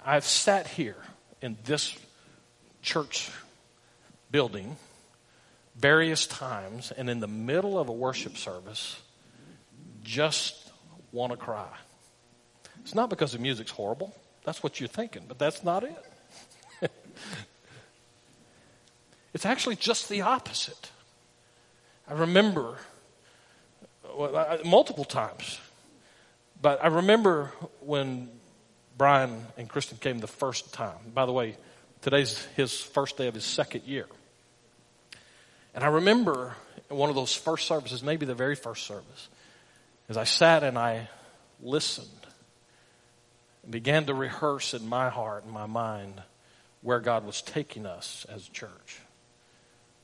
I've 0.05 0.25
sat 0.25 0.67
here 0.67 0.97
in 1.41 1.57
this 1.65 1.97
church 2.81 3.29
building 4.31 4.77
various 5.75 6.25
times 6.25 6.91
and 6.91 7.09
in 7.09 7.19
the 7.19 7.27
middle 7.27 7.77
of 7.77 7.89
a 7.89 7.93
worship 7.93 8.37
service 8.37 8.99
just 10.03 10.71
want 11.11 11.31
to 11.31 11.37
cry. 11.37 11.67
It's 12.81 12.95
not 12.95 13.09
because 13.09 13.31
the 13.31 13.39
music's 13.39 13.71
horrible. 13.71 14.15
That's 14.43 14.61
what 14.61 14.79
you're 14.79 14.87
thinking, 14.89 15.23
but 15.27 15.39
that's 15.39 15.63
not 15.63 15.83
it. 15.83 16.05
it's 19.33 19.45
actually 19.45 19.75
just 19.75 20.09
the 20.09 20.21
opposite. 20.21 20.91
I 22.07 22.13
remember 22.13 22.77
well, 24.15 24.59
multiple 24.63 25.05
times, 25.05 25.59
but 26.61 26.83
I 26.83 26.87
remember 26.87 27.51
when 27.81 28.29
Brian 28.97 29.45
and 29.57 29.67
Kristen 29.67 29.97
came 29.97 30.19
the 30.19 30.27
first 30.27 30.73
time. 30.73 30.97
By 31.13 31.25
the 31.25 31.31
way, 31.31 31.57
today's 32.01 32.45
his 32.55 32.79
first 32.79 33.17
day 33.17 33.27
of 33.27 33.33
his 33.33 33.43
second 33.43 33.83
year. 33.83 34.05
And 35.73 35.83
I 35.83 35.87
remember 35.87 36.55
one 36.89 37.09
of 37.09 37.15
those 37.15 37.33
first 37.33 37.67
services, 37.67 38.03
maybe 38.03 38.25
the 38.25 38.35
very 38.35 38.55
first 38.55 38.85
service, 38.85 39.27
as 40.07 40.15
I 40.15 40.23
sat 40.23 40.63
and 40.63 40.77
I 40.77 41.09
listened 41.61 42.07
and 43.63 43.71
began 43.71 44.05
to 44.05 44.13
rehearse 44.13 44.73
in 44.73 44.87
my 44.87 45.09
heart 45.09 45.43
and 45.43 45.51
my 45.51 45.65
mind 45.65 46.21
where 46.81 46.99
God 46.99 47.25
was 47.25 47.41
taking 47.41 47.85
us 47.85 48.25
as 48.29 48.47
a 48.47 48.51
church. 48.51 48.99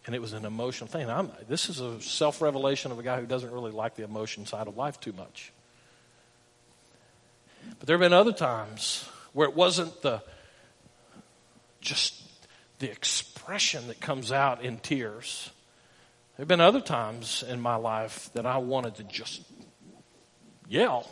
And 0.05 0.15
it 0.15 0.19
was 0.19 0.33
an 0.33 0.45
emotional 0.45 0.87
thing. 0.87 1.09
I'm, 1.09 1.31
this 1.47 1.69
is 1.69 1.79
a 1.79 2.01
self 2.01 2.41
revelation 2.41 2.91
of 2.91 2.99
a 2.99 3.03
guy 3.03 3.19
who 3.19 3.25
doesn't 3.25 3.51
really 3.51 3.71
like 3.71 3.95
the 3.95 4.03
emotion 4.03 4.45
side 4.45 4.67
of 4.67 4.77
life 4.77 4.99
too 4.99 5.13
much. 5.13 5.51
But 7.77 7.87
there 7.87 7.95
have 7.95 8.01
been 8.01 8.13
other 8.13 8.33
times 8.33 9.07
where 9.33 9.47
it 9.47 9.55
wasn't 9.55 10.01
the 10.01 10.21
just 11.81 12.21
the 12.79 12.91
expression 12.91 13.87
that 13.87 13.99
comes 13.99 14.31
out 14.31 14.63
in 14.63 14.77
tears 14.77 15.51
there 16.41 16.43
have 16.45 16.47
been 16.47 16.61
other 16.61 16.81
times 16.81 17.43
in 17.47 17.61
my 17.61 17.75
life 17.75 18.31
that 18.33 18.47
I 18.47 18.57
wanted 18.57 18.95
to 18.95 19.03
just 19.03 19.43
yell. 20.67 21.07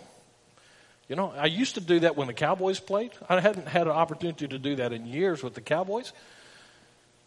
You 1.07 1.15
know, 1.15 1.33
I 1.37 1.45
used 1.45 1.75
to 1.75 1.81
do 1.81 1.99
that 1.99 2.17
when 2.17 2.25
the 2.25 2.33
Cowboys 2.33 2.79
played. 2.79 3.11
I 3.29 3.39
hadn't 3.39 3.67
had 3.67 3.83
an 3.83 3.93
opportunity 3.93 4.47
to 4.47 4.57
do 4.57 4.77
that 4.77 4.91
in 4.91 5.05
years 5.05 5.43
with 5.43 5.53
the 5.53 5.61
Cowboys. 5.61 6.13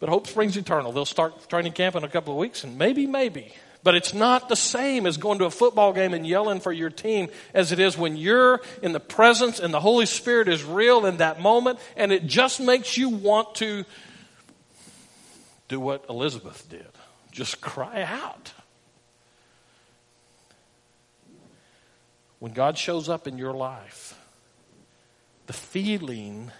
But 0.03 0.09
hope 0.09 0.27
springs 0.27 0.57
eternal. 0.57 0.91
They'll 0.91 1.05
start 1.05 1.47
training 1.47 1.71
camp 1.71 1.95
in 1.95 2.03
a 2.03 2.09
couple 2.09 2.33
of 2.33 2.37
weeks, 2.37 2.65
and 2.65 2.77
maybe, 2.77 3.07
maybe. 3.07 3.53
But 3.83 3.95
it's 3.95 4.13
not 4.13 4.49
the 4.49 4.55
same 4.57 5.05
as 5.05 5.15
going 5.15 5.39
to 5.39 5.45
a 5.45 5.49
football 5.49 5.93
game 5.93 6.13
and 6.13 6.27
yelling 6.27 6.59
for 6.59 6.73
your 6.73 6.89
team 6.89 7.29
as 7.53 7.71
it 7.71 7.79
is 7.79 7.97
when 7.97 8.17
you're 8.17 8.59
in 8.81 8.91
the 8.91 8.99
presence 8.99 9.61
and 9.61 9.73
the 9.73 9.79
Holy 9.79 10.05
Spirit 10.05 10.49
is 10.49 10.61
real 10.61 11.05
in 11.05 11.17
that 11.17 11.39
moment, 11.39 11.79
and 11.95 12.11
it 12.11 12.25
just 12.25 12.59
makes 12.59 12.97
you 12.97 13.07
want 13.07 13.55
to 13.55 13.85
do 15.69 15.79
what 15.79 16.03
Elizabeth 16.09 16.67
did 16.69 16.85
just 17.31 17.61
cry 17.61 18.01
out. 18.01 18.51
When 22.39 22.51
God 22.51 22.77
shows 22.77 23.07
up 23.07 23.25
in 23.25 23.37
your 23.37 23.53
life, 23.53 24.19
the 25.47 25.53
feeling 25.53 26.51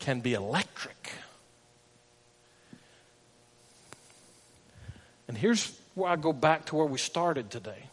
can 0.00 0.20
be 0.20 0.34
electric. 0.34 1.12
And 5.32 5.38
here's 5.38 5.72
where 5.94 6.10
I 6.10 6.16
go 6.16 6.34
back 6.34 6.66
to 6.66 6.76
where 6.76 6.84
we 6.84 6.98
started 6.98 7.50
today. 7.50 7.84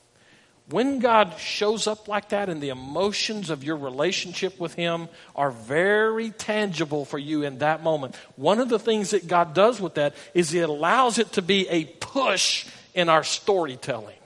When 0.70 1.00
God 1.00 1.36
shows 1.40 1.88
up 1.88 2.10
like 2.10 2.28
that 2.30 2.50
and 2.50 2.60
the 2.60 2.68
emotions 2.68 3.50
of 3.50 3.64
your 3.64 3.78
relationship 3.78 4.60
with 4.60 4.74
Him 4.74 5.08
are 5.38 5.50
very 5.50 6.32
tangible 6.32 7.06
for 7.06 7.18
you 7.18 7.44
in 7.44 7.60
that 7.60 7.82
moment, 7.82 8.18
one 8.36 8.60
of 8.60 8.68
the 8.68 8.78
things 8.78 9.12
that 9.12 9.30
God 9.30 9.54
does 9.54 9.80
with 9.80 9.94
that 9.94 10.16
is 10.34 10.50
He 10.50 10.60
allows 10.60 11.18
it 11.18 11.32
to 11.32 11.42
be 11.42 11.66
a 11.70 11.86
push 11.86 12.68
in 12.94 13.08
our 13.08 13.24
storytelling. 13.24 14.18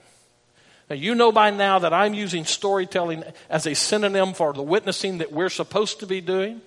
Now, 0.90 0.96
you 0.96 1.14
know 1.14 1.30
by 1.30 1.50
now 1.50 1.78
that 1.78 1.92
I'm 1.92 2.14
using 2.14 2.44
storytelling 2.44 3.22
as 3.48 3.64
a 3.64 3.76
synonym 3.76 4.34
for 4.34 4.52
the 4.52 4.60
witnessing 4.60 5.18
that 5.18 5.30
we're 5.30 5.50
supposed 5.50 6.00
to 6.00 6.06
be 6.08 6.20
doing. 6.20 6.62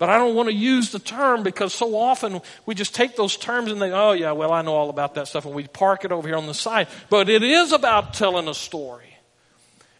But 0.00 0.08
I 0.08 0.16
don't 0.16 0.34
want 0.34 0.48
to 0.48 0.54
use 0.54 0.92
the 0.92 0.98
term 0.98 1.42
because 1.42 1.74
so 1.74 1.94
often 1.94 2.40
we 2.64 2.74
just 2.74 2.94
take 2.94 3.16
those 3.16 3.36
terms 3.36 3.70
and 3.70 3.82
they, 3.82 3.92
oh 3.92 4.12
yeah, 4.12 4.32
well, 4.32 4.50
I 4.50 4.62
know 4.62 4.72
all 4.72 4.88
about 4.88 5.14
that 5.16 5.28
stuff 5.28 5.44
and 5.44 5.54
we 5.54 5.68
park 5.68 6.06
it 6.06 6.10
over 6.10 6.26
here 6.26 6.38
on 6.38 6.46
the 6.46 6.54
side. 6.54 6.88
But 7.10 7.28
it 7.28 7.42
is 7.42 7.72
about 7.72 8.14
telling 8.14 8.48
a 8.48 8.54
story. 8.54 9.14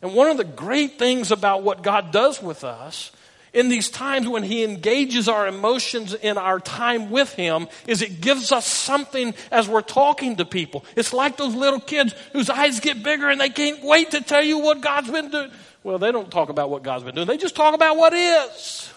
And 0.00 0.14
one 0.14 0.30
of 0.30 0.38
the 0.38 0.44
great 0.44 0.98
things 0.98 1.30
about 1.30 1.64
what 1.64 1.82
God 1.82 2.12
does 2.12 2.42
with 2.42 2.64
us 2.64 3.12
in 3.52 3.68
these 3.68 3.90
times 3.90 4.26
when 4.26 4.42
he 4.42 4.64
engages 4.64 5.28
our 5.28 5.46
emotions 5.46 6.14
in 6.14 6.38
our 6.38 6.60
time 6.60 7.10
with 7.10 7.34
him 7.34 7.68
is 7.86 8.00
it 8.00 8.22
gives 8.22 8.52
us 8.52 8.64
something 8.64 9.34
as 9.50 9.68
we're 9.68 9.82
talking 9.82 10.36
to 10.36 10.46
people. 10.46 10.82
It's 10.96 11.12
like 11.12 11.36
those 11.36 11.54
little 11.54 11.78
kids 11.78 12.14
whose 12.32 12.48
eyes 12.48 12.80
get 12.80 13.02
bigger 13.02 13.28
and 13.28 13.38
they 13.38 13.50
can't 13.50 13.84
wait 13.84 14.12
to 14.12 14.22
tell 14.22 14.42
you 14.42 14.60
what 14.60 14.80
God's 14.80 15.10
been 15.10 15.30
doing. 15.30 15.50
Well, 15.84 15.98
they 15.98 16.10
don't 16.10 16.30
talk 16.30 16.48
about 16.48 16.70
what 16.70 16.82
God's 16.82 17.04
been 17.04 17.16
doing. 17.16 17.26
They 17.26 17.36
just 17.36 17.54
talk 17.54 17.74
about 17.74 17.98
what 17.98 18.14
is. 18.14 18.90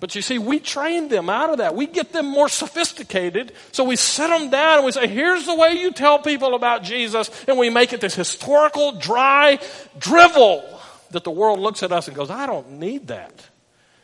But 0.00 0.14
you 0.14 0.22
see, 0.22 0.38
we 0.38 0.58
train 0.58 1.08
them 1.08 1.30
out 1.30 1.50
of 1.50 1.58
that. 1.58 1.74
We 1.74 1.86
get 1.86 2.12
them 2.12 2.26
more 2.26 2.48
sophisticated. 2.48 3.52
So 3.72 3.84
we 3.84 3.96
sit 3.96 4.28
them 4.28 4.50
down 4.50 4.78
and 4.78 4.86
we 4.86 4.92
say, 4.92 5.06
here's 5.06 5.46
the 5.46 5.54
way 5.54 5.74
you 5.74 5.92
tell 5.92 6.18
people 6.18 6.54
about 6.54 6.82
Jesus. 6.82 7.30
And 7.46 7.58
we 7.58 7.70
make 7.70 7.92
it 7.92 8.00
this 8.00 8.14
historical, 8.14 8.92
dry 8.92 9.58
drivel 9.98 10.64
that 11.12 11.24
the 11.24 11.30
world 11.30 11.60
looks 11.60 11.82
at 11.82 11.92
us 11.92 12.08
and 12.08 12.16
goes, 12.16 12.28
I 12.28 12.46
don't 12.46 12.72
need 12.72 13.06
that. 13.08 13.48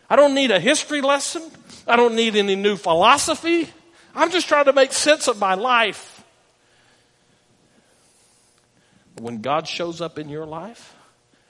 I 0.08 0.16
don't 0.16 0.34
need 0.34 0.50
a 0.50 0.60
history 0.60 1.00
lesson. 1.00 1.42
I 1.86 1.96
don't 1.96 2.14
need 2.14 2.36
any 2.36 2.56
new 2.56 2.76
philosophy. 2.76 3.68
I'm 4.14 4.30
just 4.30 4.48
trying 4.48 4.64
to 4.66 4.72
make 4.72 4.92
sense 4.92 5.28
of 5.28 5.38
my 5.38 5.54
life. 5.54 6.24
When 9.18 9.40
God 9.40 9.68
shows 9.68 10.00
up 10.00 10.18
in 10.18 10.28
your 10.28 10.46
life 10.46 10.94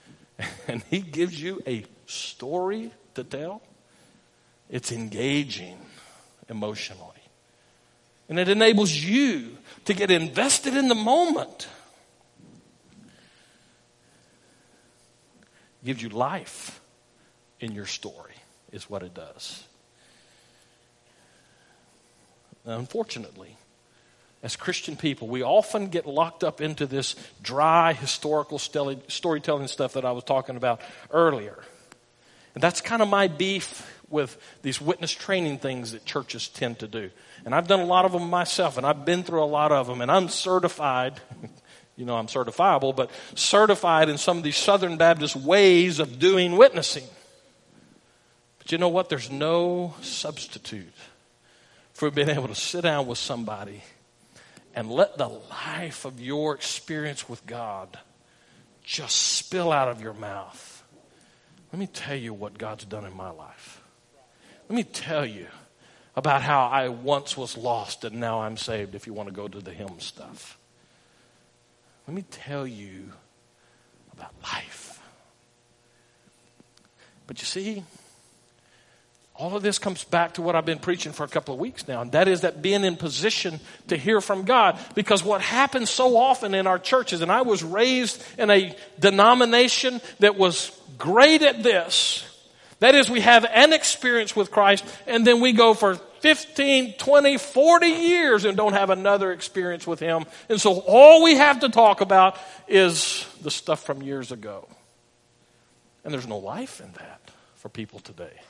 and 0.68 0.83
He 0.90 1.00
gives 1.00 1.40
you 1.40 1.62
a 1.66 1.85
story 2.07 2.90
to 3.14 3.22
tell, 3.22 3.62
it's 4.70 4.92
engaging 4.92 5.78
emotionally. 6.48 7.04
And 8.28 8.38
it 8.38 8.48
enables 8.48 8.94
you 8.94 9.59
to 9.87 9.94
get 9.94 10.11
invested 10.11 10.76
in 10.76 10.88
the 10.88 10.94
moment. 10.94 11.68
gives 15.85 16.02
you 16.02 16.09
life 16.11 16.80
in 17.59 17.72
your 17.72 17.87
story, 17.87 18.35
is 18.72 18.88
what 18.88 19.02
it 19.02 19.14
does. 19.14 19.64
Now, 22.66 22.78
unfortunately, 22.78 23.56
as 24.42 24.56
Christian 24.56 24.96
people, 24.96 25.28
we 25.28 25.42
often 25.42 25.88
get 25.88 26.06
locked 26.06 26.44
up 26.44 26.61
into 26.61 26.87
this 26.87 27.16
dry 27.42 27.92
historical 27.92 28.59
storytelling 28.59 29.68
stuff 29.68 29.94
that 29.94 30.04
I 30.04 30.12
was 30.12 30.24
talking 30.24 30.56
about 30.56 30.80
earlier. 31.11 31.59
And 32.54 32.62
that's 32.62 32.80
kind 32.80 33.00
of 33.00 33.09
my 33.09 33.28
beef 33.28 33.99
with 34.10 34.36
these 34.62 34.80
witness 34.80 35.12
training 35.12 35.58
things 35.58 35.92
that 35.92 36.04
churches 36.04 36.48
tend 36.48 36.80
to 36.80 36.88
do. 36.88 37.10
And 37.44 37.54
I've 37.54 37.68
done 37.68 37.80
a 37.80 37.86
lot 37.86 38.04
of 38.04 38.12
them 38.12 38.28
myself, 38.28 38.76
and 38.76 38.86
I've 38.86 39.04
been 39.04 39.22
through 39.22 39.42
a 39.42 39.46
lot 39.46 39.72
of 39.72 39.86
them, 39.86 40.00
and 40.00 40.10
I'm 40.10 40.28
certified 40.28 41.20
you 42.00 42.06
know 42.06 42.16
I'm 42.16 42.28
certifiable, 42.28 42.96
but 42.96 43.10
certified 43.34 44.08
in 44.08 44.16
some 44.16 44.38
of 44.38 44.42
these 44.42 44.56
Southern 44.56 44.96
Baptist 44.96 45.36
ways 45.36 46.00
of 46.00 46.18
doing 46.18 46.56
witnessing. 46.56 47.04
But 48.58 48.72
you 48.72 48.78
know 48.78 48.88
what? 48.88 49.10
There's 49.10 49.30
no 49.30 49.94
substitute 50.00 50.94
for 51.92 52.10
being 52.10 52.30
able 52.30 52.48
to 52.48 52.54
sit 52.54 52.82
down 52.82 53.06
with 53.06 53.18
somebody 53.18 53.82
and 54.74 54.90
let 54.90 55.18
the 55.18 55.28
life 55.28 56.06
of 56.06 56.20
your 56.20 56.54
experience 56.54 57.28
with 57.28 57.44
God 57.44 57.98
just 58.82 59.16
spill 59.16 59.70
out 59.70 59.88
of 59.88 60.00
your 60.00 60.14
mouth. 60.14 60.82
Let 61.70 61.78
me 61.78 61.86
tell 61.86 62.16
you 62.16 62.32
what 62.32 62.56
God's 62.56 62.86
done 62.86 63.04
in 63.04 63.14
my 63.14 63.30
life. 63.30 63.79
Let 64.70 64.76
me 64.76 64.85
tell 64.85 65.26
you 65.26 65.48
about 66.14 66.42
how 66.42 66.68
I 66.68 66.90
once 66.90 67.37
was 67.37 67.56
lost 67.56 68.04
and 68.04 68.20
now 68.20 68.42
I'm 68.42 68.56
saved 68.56 68.94
if 68.94 69.04
you 69.04 69.12
want 69.12 69.28
to 69.28 69.35
go 69.35 69.48
to 69.48 69.59
the 69.59 69.72
hymn 69.72 69.98
stuff. 69.98 70.56
Let 72.06 72.14
me 72.14 72.22
tell 72.30 72.68
you 72.68 73.11
about 74.12 74.33
life. 74.44 75.02
But 77.26 77.40
you 77.40 77.46
see, 77.46 77.83
all 79.35 79.56
of 79.56 79.64
this 79.64 79.80
comes 79.80 80.04
back 80.04 80.35
to 80.35 80.42
what 80.42 80.54
I've 80.54 80.66
been 80.66 80.78
preaching 80.78 81.11
for 81.11 81.24
a 81.24 81.28
couple 81.28 81.52
of 81.52 81.59
weeks 81.59 81.88
now, 81.88 82.02
and 82.02 82.12
that 82.12 82.28
is 82.28 82.42
that 82.42 82.62
being 82.62 82.85
in 82.85 82.94
position 82.94 83.59
to 83.88 83.96
hear 83.96 84.20
from 84.20 84.44
God. 84.44 84.78
Because 84.94 85.24
what 85.24 85.40
happens 85.40 85.90
so 85.90 86.16
often 86.16 86.54
in 86.54 86.68
our 86.68 86.78
churches, 86.78 87.22
and 87.22 87.33
I 87.33 87.42
was 87.42 87.64
raised 87.64 88.22
in 88.38 88.50
a 88.50 88.76
denomination 89.00 90.00
that 90.20 90.37
was 90.37 90.70
great 90.96 91.42
at 91.42 91.64
this. 91.64 92.24
That 92.80 92.94
is, 92.94 93.08
we 93.10 93.20
have 93.20 93.44
an 93.44 93.72
experience 93.72 94.34
with 94.34 94.50
Christ, 94.50 94.84
and 95.06 95.26
then 95.26 95.40
we 95.40 95.52
go 95.52 95.74
for 95.74 95.96
15, 96.20 96.94
20, 96.94 97.38
40 97.38 97.86
years 97.86 98.44
and 98.44 98.56
don't 98.56 98.72
have 98.72 98.90
another 98.90 99.32
experience 99.32 99.86
with 99.86 100.00
Him. 100.00 100.24
And 100.48 100.60
so 100.60 100.80
all 100.80 101.22
we 101.22 101.36
have 101.36 101.60
to 101.60 101.68
talk 101.68 102.00
about 102.00 102.38
is 102.68 103.26
the 103.42 103.50
stuff 103.50 103.84
from 103.84 104.02
years 104.02 104.32
ago. 104.32 104.66
And 106.04 106.12
there's 106.12 106.26
no 106.26 106.38
life 106.38 106.80
in 106.80 106.92
that 106.92 107.30
for 107.56 107.68
people 107.68 108.00
today. 108.00 108.40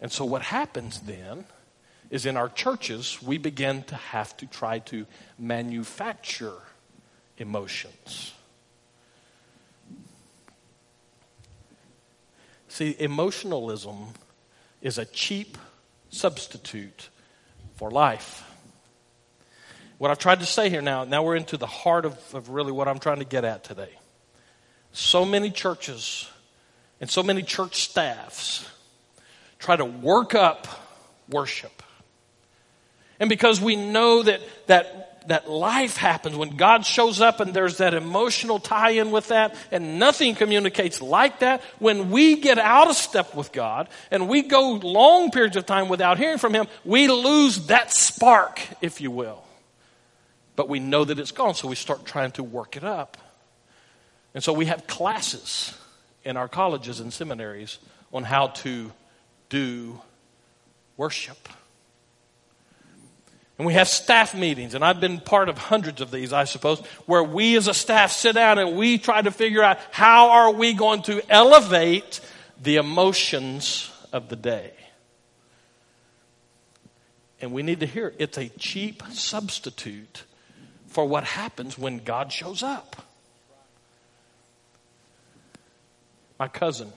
And 0.00 0.10
so 0.10 0.24
what 0.24 0.42
happens 0.42 1.00
then 1.00 1.44
is 2.10 2.24
in 2.24 2.36
our 2.36 2.48
churches, 2.48 3.20
we 3.22 3.36
begin 3.36 3.82
to 3.84 3.94
have 3.94 4.36
to 4.38 4.46
try 4.46 4.78
to 4.78 5.06
manufacture 5.38 6.54
emotions. 7.38 8.32
See, 12.76 12.94
emotionalism 12.98 14.08
is 14.82 14.98
a 14.98 15.06
cheap 15.06 15.56
substitute 16.10 17.08
for 17.76 17.90
life. 17.90 18.44
What 19.96 20.10
I've 20.10 20.18
tried 20.18 20.40
to 20.40 20.46
say 20.46 20.68
here 20.68 20.82
now, 20.82 21.04
now 21.04 21.22
we're 21.22 21.36
into 21.36 21.56
the 21.56 21.66
heart 21.66 22.04
of, 22.04 22.18
of 22.34 22.50
really 22.50 22.72
what 22.72 22.86
I'm 22.86 22.98
trying 22.98 23.20
to 23.20 23.24
get 23.24 23.46
at 23.46 23.64
today. 23.64 23.88
So 24.92 25.24
many 25.24 25.50
churches 25.50 26.28
and 27.00 27.08
so 27.08 27.22
many 27.22 27.42
church 27.42 27.76
staffs 27.76 28.68
try 29.58 29.76
to 29.76 29.86
work 29.86 30.34
up 30.34 30.66
worship. 31.30 31.82
And 33.18 33.30
because 33.30 33.58
we 33.58 33.76
know 33.76 34.22
that, 34.22 34.42
that 34.66 35.15
that 35.28 35.50
life 35.50 35.96
happens 35.96 36.36
when 36.36 36.56
God 36.56 36.84
shows 36.86 37.20
up 37.20 37.40
and 37.40 37.52
there's 37.52 37.78
that 37.78 37.94
emotional 37.94 38.58
tie 38.58 38.90
in 38.90 39.10
with 39.10 39.28
that 39.28 39.54
and 39.70 39.98
nothing 39.98 40.34
communicates 40.34 41.02
like 41.02 41.40
that. 41.40 41.62
When 41.78 42.10
we 42.10 42.40
get 42.40 42.58
out 42.58 42.88
of 42.88 42.96
step 42.96 43.34
with 43.34 43.52
God 43.52 43.88
and 44.10 44.28
we 44.28 44.42
go 44.42 44.72
long 44.72 45.30
periods 45.30 45.56
of 45.56 45.66
time 45.66 45.88
without 45.88 46.18
hearing 46.18 46.38
from 46.38 46.54
Him, 46.54 46.66
we 46.84 47.08
lose 47.08 47.66
that 47.66 47.92
spark, 47.92 48.60
if 48.80 49.00
you 49.00 49.10
will. 49.10 49.42
But 50.54 50.68
we 50.68 50.78
know 50.78 51.04
that 51.04 51.18
it's 51.18 51.32
gone, 51.32 51.54
so 51.54 51.68
we 51.68 51.76
start 51.76 52.06
trying 52.06 52.32
to 52.32 52.42
work 52.42 52.76
it 52.76 52.84
up. 52.84 53.16
And 54.34 54.42
so 54.42 54.52
we 54.52 54.66
have 54.66 54.86
classes 54.86 55.74
in 56.24 56.36
our 56.36 56.48
colleges 56.48 57.00
and 57.00 57.12
seminaries 57.12 57.78
on 58.12 58.24
how 58.24 58.48
to 58.48 58.92
do 59.48 60.00
worship. 60.96 61.48
And 63.58 63.66
we 63.66 63.72
have 63.72 63.88
staff 63.88 64.34
meetings, 64.34 64.74
and 64.74 64.84
I've 64.84 65.00
been 65.00 65.18
part 65.18 65.48
of 65.48 65.56
hundreds 65.56 66.02
of 66.02 66.10
these, 66.10 66.32
I 66.32 66.44
suppose, 66.44 66.78
where 67.06 67.22
we 67.22 67.56
as 67.56 67.68
a 67.68 67.74
staff 67.74 68.12
sit 68.12 68.34
down 68.34 68.58
and 68.58 68.76
we 68.76 68.98
try 68.98 69.22
to 69.22 69.30
figure 69.30 69.62
out 69.62 69.78
how 69.92 70.30
are 70.30 70.52
we 70.52 70.74
going 70.74 71.02
to 71.02 71.22
elevate 71.30 72.20
the 72.62 72.76
emotions 72.76 73.90
of 74.12 74.28
the 74.28 74.36
day. 74.36 74.72
And 77.40 77.52
we 77.52 77.62
need 77.62 77.80
to 77.80 77.86
hear 77.86 78.12
it's 78.18 78.36
a 78.36 78.48
cheap 78.50 79.02
substitute 79.10 80.24
for 80.88 81.06
what 81.06 81.24
happens 81.24 81.78
when 81.78 81.98
God 81.98 82.32
shows 82.32 82.62
up. 82.62 82.96
My 86.38 86.48
cousin 86.48 86.92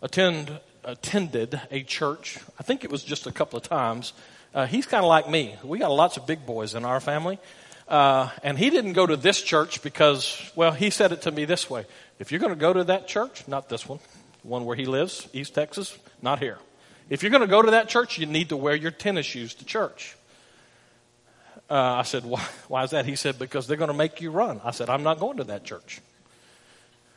attend, 0.00 0.60
attended 0.84 1.60
a 1.72 1.82
church, 1.82 2.38
I 2.58 2.62
think 2.62 2.84
it 2.84 2.90
was 2.90 3.02
just 3.02 3.26
a 3.26 3.32
couple 3.32 3.56
of 3.56 3.64
times 3.64 4.12
uh, 4.54 4.66
he's 4.66 4.86
kind 4.86 5.04
of 5.04 5.08
like 5.08 5.28
me. 5.28 5.56
We 5.62 5.78
got 5.78 5.90
lots 5.90 6.16
of 6.16 6.26
big 6.26 6.46
boys 6.46 6.74
in 6.74 6.84
our 6.84 7.00
family. 7.00 7.38
Uh, 7.86 8.28
and 8.42 8.58
he 8.58 8.68
didn't 8.68 8.92
go 8.92 9.06
to 9.06 9.16
this 9.16 9.40
church 9.40 9.82
because, 9.82 10.50
well, 10.54 10.72
he 10.72 10.90
said 10.90 11.10
it 11.12 11.22
to 11.22 11.30
me 11.30 11.46
this 11.46 11.70
way. 11.70 11.86
If 12.18 12.30
you're 12.30 12.40
going 12.40 12.52
to 12.52 12.60
go 12.60 12.72
to 12.72 12.84
that 12.84 13.08
church, 13.08 13.48
not 13.48 13.68
this 13.68 13.88
one, 13.88 13.98
one 14.42 14.66
where 14.66 14.76
he 14.76 14.84
lives, 14.84 15.26
East 15.32 15.54
Texas, 15.54 15.96
not 16.20 16.38
here. 16.38 16.58
If 17.08 17.22
you're 17.22 17.30
going 17.30 17.42
to 17.42 17.46
go 17.46 17.62
to 17.62 17.70
that 17.70 17.88
church, 17.88 18.18
you 18.18 18.26
need 18.26 18.50
to 18.50 18.56
wear 18.56 18.74
your 18.74 18.90
tennis 18.90 19.24
shoes 19.24 19.54
to 19.54 19.64
church. 19.64 20.16
Uh, 21.70 21.74
I 21.74 22.02
said, 22.02 22.24
why, 22.24 22.44
why 22.68 22.84
is 22.84 22.90
that? 22.90 23.06
He 23.06 23.16
said, 23.16 23.38
because 23.38 23.66
they're 23.66 23.76
going 23.76 23.88
to 23.88 23.96
make 23.96 24.20
you 24.20 24.30
run. 24.30 24.60
I 24.64 24.72
said, 24.72 24.90
I'm 24.90 25.02
not 25.02 25.18
going 25.18 25.38
to 25.38 25.44
that 25.44 25.64
church. 25.64 26.00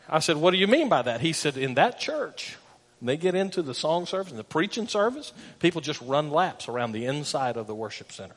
I 0.09 0.19
said, 0.19 0.37
what 0.37 0.51
do 0.51 0.57
you 0.57 0.67
mean 0.67 0.89
by 0.89 1.01
that? 1.01 1.21
He 1.21 1.33
said, 1.33 1.57
in 1.57 1.75
that 1.75 1.99
church, 1.99 2.57
when 3.01 3.07
they 3.07 3.17
get 3.17 3.33
into 3.33 3.63
the 3.63 3.73
song 3.73 4.05
service 4.05 4.29
and 4.29 4.37
the 4.37 4.43
preaching 4.43 4.87
service, 4.87 5.33
people 5.59 5.81
just 5.81 5.99
run 6.01 6.29
laps 6.29 6.67
around 6.67 6.91
the 6.91 7.05
inside 7.05 7.57
of 7.57 7.65
the 7.65 7.73
worship 7.73 8.11
center. 8.11 8.35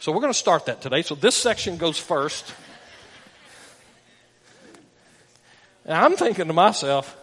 So 0.00 0.10
we're 0.10 0.20
going 0.20 0.32
to 0.32 0.38
start 0.38 0.66
that 0.66 0.82
today. 0.82 1.02
So 1.02 1.14
this 1.14 1.36
section 1.36 1.76
goes 1.76 1.98
first. 1.98 2.52
And 5.84 5.94
I'm 5.94 6.16
thinking 6.16 6.48
to 6.48 6.52
myself, 6.52 7.16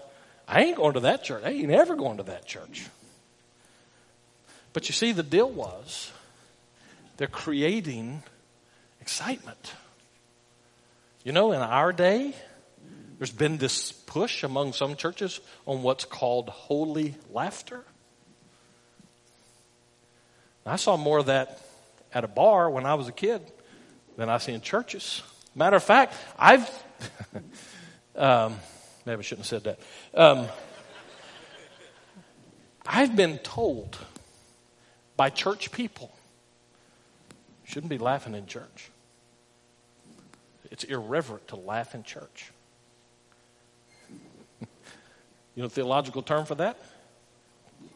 I 0.47 0.63
ain't 0.63 0.77
going 0.77 0.93
to 0.93 1.01
that 1.01 1.25
church. 1.25 1.43
I 1.43 1.49
ain't 1.49 1.69
ever 1.69 1.97
going 1.97 2.15
to 2.15 2.23
that 2.23 2.45
church. 2.45 2.87
But 4.71 4.87
you 4.87 4.93
see, 4.93 5.11
the 5.11 5.21
deal 5.21 5.49
was 5.49 6.13
they're 7.17 7.27
creating 7.27 8.23
excitement. 9.01 9.73
You 11.25 11.33
know, 11.33 11.51
in 11.51 11.59
our 11.59 11.91
day, 11.91 12.35
There's 13.23 13.31
been 13.31 13.55
this 13.57 13.93
push 13.93 14.43
among 14.43 14.73
some 14.73 14.97
churches 14.97 15.39
on 15.65 15.81
what's 15.81 16.03
called 16.03 16.49
holy 16.49 17.15
laughter. 17.31 17.85
I 20.65 20.75
saw 20.75 20.97
more 20.97 21.19
of 21.19 21.27
that 21.27 21.61
at 22.13 22.25
a 22.25 22.27
bar 22.27 22.69
when 22.69 22.85
I 22.85 22.95
was 22.95 23.07
a 23.07 23.13
kid 23.13 23.41
than 24.17 24.27
I 24.27 24.39
see 24.39 24.51
in 24.51 24.59
churches. 24.59 25.21
Matter 25.55 25.77
of 25.77 25.83
fact, 25.85 26.15
I've, 26.37 26.69
um, 28.17 28.59
maybe 29.05 29.19
I 29.19 29.21
shouldn't 29.21 29.47
have 29.49 29.63
said 29.63 29.63
that. 29.63 29.79
Um, 30.13 30.47
I've 32.85 33.15
been 33.15 33.37
told 33.37 33.97
by 35.15 35.29
church 35.29 35.71
people, 35.71 36.13
shouldn't 37.63 37.89
be 37.89 37.99
laughing 37.99 38.35
in 38.35 38.47
church. 38.47 38.89
It's 40.69 40.83
irreverent 40.83 41.47
to 41.47 41.55
laugh 41.55 41.95
in 41.95 42.03
church. 42.03 42.51
You 45.55 45.61
know 45.61 45.67
the 45.67 45.75
theological 45.75 46.21
term 46.21 46.45
for 46.45 46.55
that? 46.55 46.77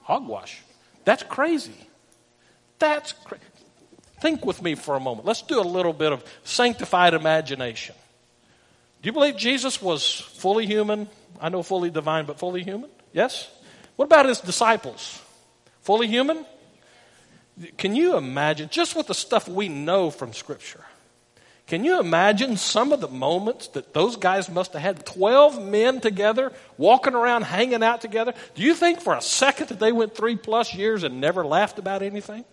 Hogwash. 0.04 0.62
That's 1.06 1.24
crazy. 1.24 1.88
That's 2.80 3.14
crazy. 3.14 3.44
Think 4.20 4.46
with 4.46 4.62
me 4.62 4.76
for 4.76 4.96
a 4.96 5.00
moment. 5.00 5.26
Let's 5.26 5.42
do 5.42 5.60
a 5.60 5.62
little 5.62 5.94
bit 5.94 6.12
of 6.12 6.24
sanctified 6.44 7.14
imagination. 7.14 7.96
Do 9.02 9.08
you 9.08 9.14
believe 9.14 9.38
Jesus 9.38 9.82
was 9.82 10.20
fully 10.20 10.66
human? 10.66 11.08
I 11.40 11.50
know 11.50 11.62
fully 11.62 11.90
divine, 11.92 12.26
but 12.26 12.40
fully 12.40 12.64
human? 12.64 12.90
Yes? 13.14 13.50
What 13.96 14.06
about 14.06 14.26
his 14.26 14.40
disciples? 14.40 15.22
Fully 15.82 16.08
human? 16.08 16.46
Can 17.78 17.96
you 17.96 18.18
imagine, 18.18 18.70
just 18.70 18.96
with 18.96 19.08
the 19.08 19.14
stuff 19.14 19.48
we 19.48 19.70
know 19.70 20.12
from 20.12 20.34
Scripture, 20.34 20.84
can 21.68 21.84
you 21.84 22.00
imagine 22.00 22.56
some 22.56 22.94
of 22.94 23.02
the 23.02 23.10
moments 23.10 23.68
that 23.70 23.94
those 23.94 24.16
guys 24.16 24.50
must 24.50 24.72
have 24.72 24.82
had 24.82 25.06
12 25.06 25.64
men 25.64 26.00
together, 26.00 26.54
walking 26.78 27.14
around, 27.14 27.44
hanging 27.44 27.84
out 27.84 28.00
together? 28.00 28.34
Do 28.56 28.64
you 28.64 28.74
think 28.74 29.02
for 29.02 29.14
a 29.14 29.22
second 29.22 29.68
that 29.68 29.80
they 29.80 29.92
went 29.92 30.16
three 30.16 30.38
plus 30.38 30.74
years 30.74 31.04
and 31.04 31.20
never 31.20 31.46
laughed 31.46 31.78
about 31.78 32.02
anything? 32.02 32.46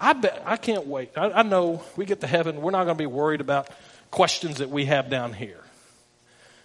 I 0.00 0.12
bet, 0.12 0.42
I 0.44 0.56
can't 0.56 0.88
wait. 0.88 1.16
I, 1.16 1.30
I 1.30 1.42
know 1.42 1.82
we 1.96 2.04
get 2.04 2.20
to 2.20 2.26
heaven, 2.26 2.60
we're 2.60 2.72
not 2.72 2.84
going 2.84 2.96
to 2.96 3.02
be 3.02 3.06
worried 3.06 3.40
about 3.40 3.68
questions 4.10 4.58
that 4.58 4.70
we 4.70 4.86
have 4.86 5.08
down 5.08 5.32
here. 5.32 5.62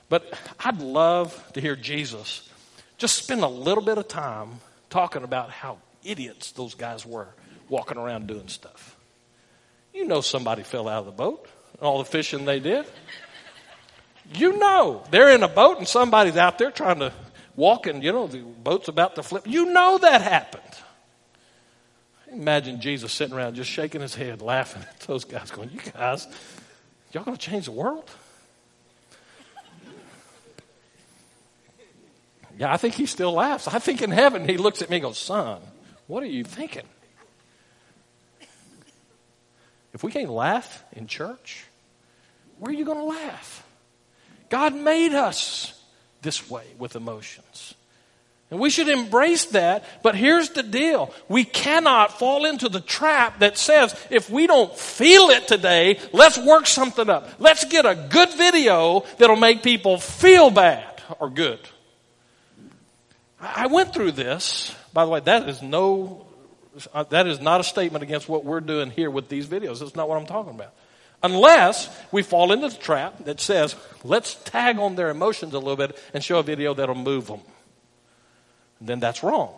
But 0.10 0.34
I'd 0.60 0.82
love 0.82 1.52
to 1.54 1.62
hear 1.62 1.76
Jesus 1.76 2.50
just 2.98 3.16
spend 3.16 3.42
a 3.42 3.48
little 3.48 3.84
bit 3.84 3.98
of 3.98 4.08
time 4.08 4.60
talking 4.90 5.24
about 5.24 5.50
how 5.50 5.78
idiots 6.04 6.52
those 6.52 6.74
guys 6.74 7.06
were 7.06 7.30
walking 7.70 7.98
around 7.98 8.28
doing 8.28 8.48
stuff. 8.48 8.96
You 9.94 10.06
know 10.06 10.22
somebody 10.22 10.64
fell 10.64 10.88
out 10.88 11.00
of 11.00 11.06
the 11.06 11.12
boat, 11.12 11.48
and 11.74 11.82
all 11.82 12.00
the 12.00 12.06
fishing 12.06 12.46
they 12.46 12.60
did. 12.60 12.86
You 14.34 14.58
know 14.58 15.04
they're 15.12 15.32
in 15.32 15.44
a 15.44 15.48
boat 15.48 15.78
and 15.80 15.88
somebody's 15.88 16.38
out 16.38 16.58
there 16.58 16.72
trying 16.72 17.00
to 17.00 17.12
walk 17.56 17.88
and 17.88 18.02
you 18.04 18.14
know 18.14 18.28
the 18.28 18.40
boat's 18.40 18.88
about 18.88 19.16
to 19.16 19.24
flip. 19.24 19.46
You 19.46 19.66
know 19.66 19.98
that 19.98 20.22
happened. 20.22 20.64
Imagine 22.32 22.80
Jesus 22.80 23.12
sitting 23.12 23.36
around 23.36 23.56
just 23.56 23.70
shaking 23.70 24.00
his 24.00 24.16
head, 24.16 24.42
laughing 24.42 24.84
at 24.84 25.00
those 25.02 25.26
guys, 25.26 25.52
going, 25.52 25.70
You 25.70 25.80
guys, 25.92 26.28
y'all 27.12 27.26
going 27.26 27.36
to 27.36 27.50
change 27.50 27.66
the 27.66 27.72
world? 27.72 28.10
Yeah, 32.58 32.72
I 32.72 32.78
think 32.78 32.94
he 32.94 33.06
still 33.06 33.34
laughs. 33.34 33.68
I 33.68 33.80
think 33.80 34.02
in 34.02 34.12
heaven 34.12 34.48
he 34.48 34.58
looks 34.58 34.82
at 34.82 34.90
me 34.90 34.98
and 34.98 35.04
goes, 35.04 35.18
Son, 35.18 35.62
what 36.08 36.24
are 36.24 36.28
you 36.28 36.44
thinking? 36.44 36.88
If 39.94 40.04
we 40.04 40.12
can't 40.12 40.30
laugh 40.30 40.84
in 40.94 41.08
church, 41.08 41.66
where 42.60 42.72
are 42.72 42.76
you 42.76 42.86
going 42.86 42.98
to 42.98 43.04
laugh? 43.04 43.66
God 44.50 44.76
made 44.76 45.14
us 45.14 45.80
this 46.22 46.50
way 46.50 46.66
with 46.78 46.96
emotions. 46.96 47.76
And 48.52 48.60
we 48.60 48.70
should 48.70 48.90
embrace 48.90 49.46
that, 49.46 49.86
but 50.04 50.14
here's 50.14 50.50
the 50.50 50.62
deal. 50.62 51.14
We 51.30 51.46
cannot 51.46 52.20
fall 52.20 52.46
into 52.46 52.68
the 52.68 52.82
trap 52.82 53.40
that 53.40 53.58
says 53.58 53.96
if 54.10 54.30
we 54.30 54.46
don't 54.46 54.76
feel 54.78 55.30
it 55.30 55.48
today, 55.48 56.00
let's 56.12 56.38
work 56.38 56.68
something 56.68 57.10
up. 57.10 57.30
Let's 57.40 57.64
get 57.64 57.86
a 57.86 57.96
good 57.96 58.34
video 58.34 59.06
that'll 59.18 59.38
make 59.38 59.64
people 59.64 59.98
feel 59.98 60.50
bad 60.50 61.02
or 61.20 61.30
good. 61.30 61.60
I 63.40 63.68
went 63.68 63.94
through 63.94 64.12
this. 64.12 64.76
By 64.94 65.06
the 65.06 65.12
way, 65.12 65.22
that 65.22 65.48
is 65.48 65.62
no, 65.62 66.28
Uh, 66.94 67.04
that 67.04 67.28
is 67.28 67.40
not 67.40 67.60
a 67.60 67.64
statement 67.64 68.04
against 68.04 68.30
what 68.30 68.46
we're 68.46 68.62
doing 68.62 68.92
here 68.92 69.10
with 69.10 69.30
these 69.30 69.48
videos. 69.48 69.80
That's 69.80 69.96
not 69.96 70.08
what 70.08 70.18
I'm 70.18 70.26
talking 70.26 70.54
about. 70.54 70.74
Unless 71.24 71.90
we 72.12 72.24
fall 72.24 72.52
into 72.52 72.70
the 72.70 72.76
trap 72.76 73.26
that 73.26 73.40
says, 73.40 73.76
let's 74.04 74.36
tag 74.44 74.80
on 74.80 74.96
their 74.96 75.10
emotions 75.10 75.54
a 75.54 75.60
little 75.60 75.76
bit 75.76 75.98
and 76.14 76.24
show 76.24 76.40
a 76.40 76.44
video 76.44 76.74
that'll 76.74 76.96
move 76.96 77.28
them 77.28 77.42
then 78.82 79.00
that's 79.00 79.24
wrong. 79.24 79.54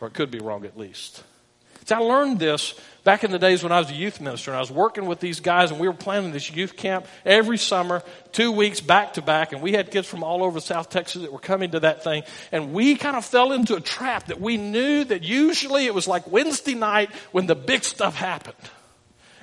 Or 0.00 0.08
it 0.08 0.14
could 0.14 0.30
be 0.30 0.38
wrong 0.38 0.64
at 0.66 0.78
least. 0.78 1.24
I 1.92 1.98
learned 1.98 2.38
this 2.38 2.74
back 3.04 3.22
in 3.22 3.30
the 3.30 3.38
days 3.38 3.62
when 3.62 3.70
I 3.70 3.78
was 3.78 3.88
a 3.90 3.94
youth 3.94 4.20
minister 4.20 4.50
and 4.50 4.56
I 4.56 4.60
was 4.60 4.70
working 4.70 5.06
with 5.06 5.20
these 5.20 5.38
guys 5.38 5.70
and 5.70 5.78
we 5.78 5.86
were 5.86 5.94
planning 5.94 6.32
this 6.32 6.50
youth 6.50 6.76
camp 6.76 7.06
every 7.24 7.56
summer, 7.56 8.02
two 8.32 8.50
weeks 8.50 8.80
back 8.80 9.14
to 9.14 9.22
back. 9.22 9.52
And 9.52 9.62
we 9.62 9.72
had 9.72 9.92
kids 9.92 10.08
from 10.08 10.24
all 10.24 10.42
over 10.42 10.58
South 10.58 10.90
Texas 10.90 11.22
that 11.22 11.32
were 11.32 11.38
coming 11.38 11.70
to 11.70 11.80
that 11.80 12.02
thing. 12.02 12.24
And 12.50 12.72
we 12.72 12.96
kind 12.96 13.16
of 13.16 13.24
fell 13.24 13.52
into 13.52 13.76
a 13.76 13.80
trap 13.80 14.26
that 14.26 14.40
we 14.40 14.56
knew 14.56 15.04
that 15.04 15.22
usually 15.22 15.86
it 15.86 15.94
was 15.94 16.08
like 16.08 16.30
Wednesday 16.30 16.74
night 16.74 17.10
when 17.30 17.46
the 17.46 17.54
big 17.54 17.84
stuff 17.84 18.16
happened. 18.16 18.56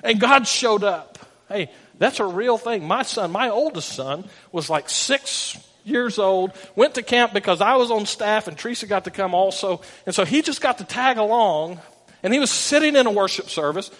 And 0.02 0.20
God 0.20 0.46
showed 0.46 0.84
up. 0.84 1.18
Hey, 1.48 1.70
that's 1.98 2.20
a 2.20 2.26
real 2.26 2.58
thing. 2.58 2.86
My 2.86 3.02
son, 3.02 3.30
my 3.30 3.48
oldest 3.48 3.88
son, 3.88 4.24
was 4.52 4.68
like 4.68 4.90
six 4.90 5.56
years 5.84 6.18
old, 6.18 6.52
went 6.76 6.94
to 6.96 7.02
camp 7.02 7.32
because 7.32 7.62
I 7.62 7.76
was 7.76 7.90
on 7.90 8.04
staff 8.04 8.48
and 8.48 8.58
Teresa 8.58 8.86
got 8.86 9.04
to 9.04 9.10
come 9.10 9.34
also. 9.34 9.80
And 10.04 10.14
so 10.14 10.26
he 10.26 10.42
just 10.42 10.60
got 10.60 10.78
to 10.78 10.84
tag 10.84 11.16
along 11.16 11.80
and 12.24 12.32
he 12.32 12.40
was 12.40 12.50
sitting 12.50 12.96
in 12.96 13.06
a 13.06 13.10
worship 13.10 13.50
service 13.50 13.90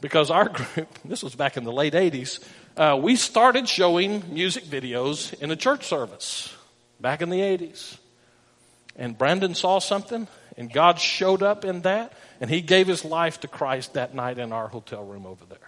because 0.00 0.30
our 0.30 0.48
group, 0.48 0.88
this 1.04 1.22
was 1.22 1.36
back 1.36 1.56
in 1.56 1.62
the 1.62 1.72
late 1.72 1.92
80s, 1.92 2.42
uh, 2.76 2.98
we 3.00 3.14
started 3.14 3.68
showing 3.68 4.24
music 4.32 4.64
videos 4.64 5.38
in 5.40 5.50
a 5.50 5.56
church 5.56 5.86
service 5.86 6.56
back 7.00 7.20
in 7.20 7.28
the 7.28 7.40
80s. 7.40 7.98
And 8.96 9.16
Brandon 9.16 9.54
saw 9.54 9.78
something 9.78 10.26
and 10.56 10.72
God 10.72 10.98
showed 10.98 11.42
up 11.42 11.64
in 11.64 11.82
that 11.82 12.12
and 12.40 12.48
he 12.48 12.62
gave 12.62 12.86
his 12.86 13.04
life 13.04 13.40
to 13.40 13.48
Christ 13.48 13.92
that 13.92 14.14
night 14.14 14.38
in 14.38 14.52
our 14.52 14.68
hotel 14.68 15.04
room 15.04 15.26
over 15.26 15.44
there. 15.44 15.58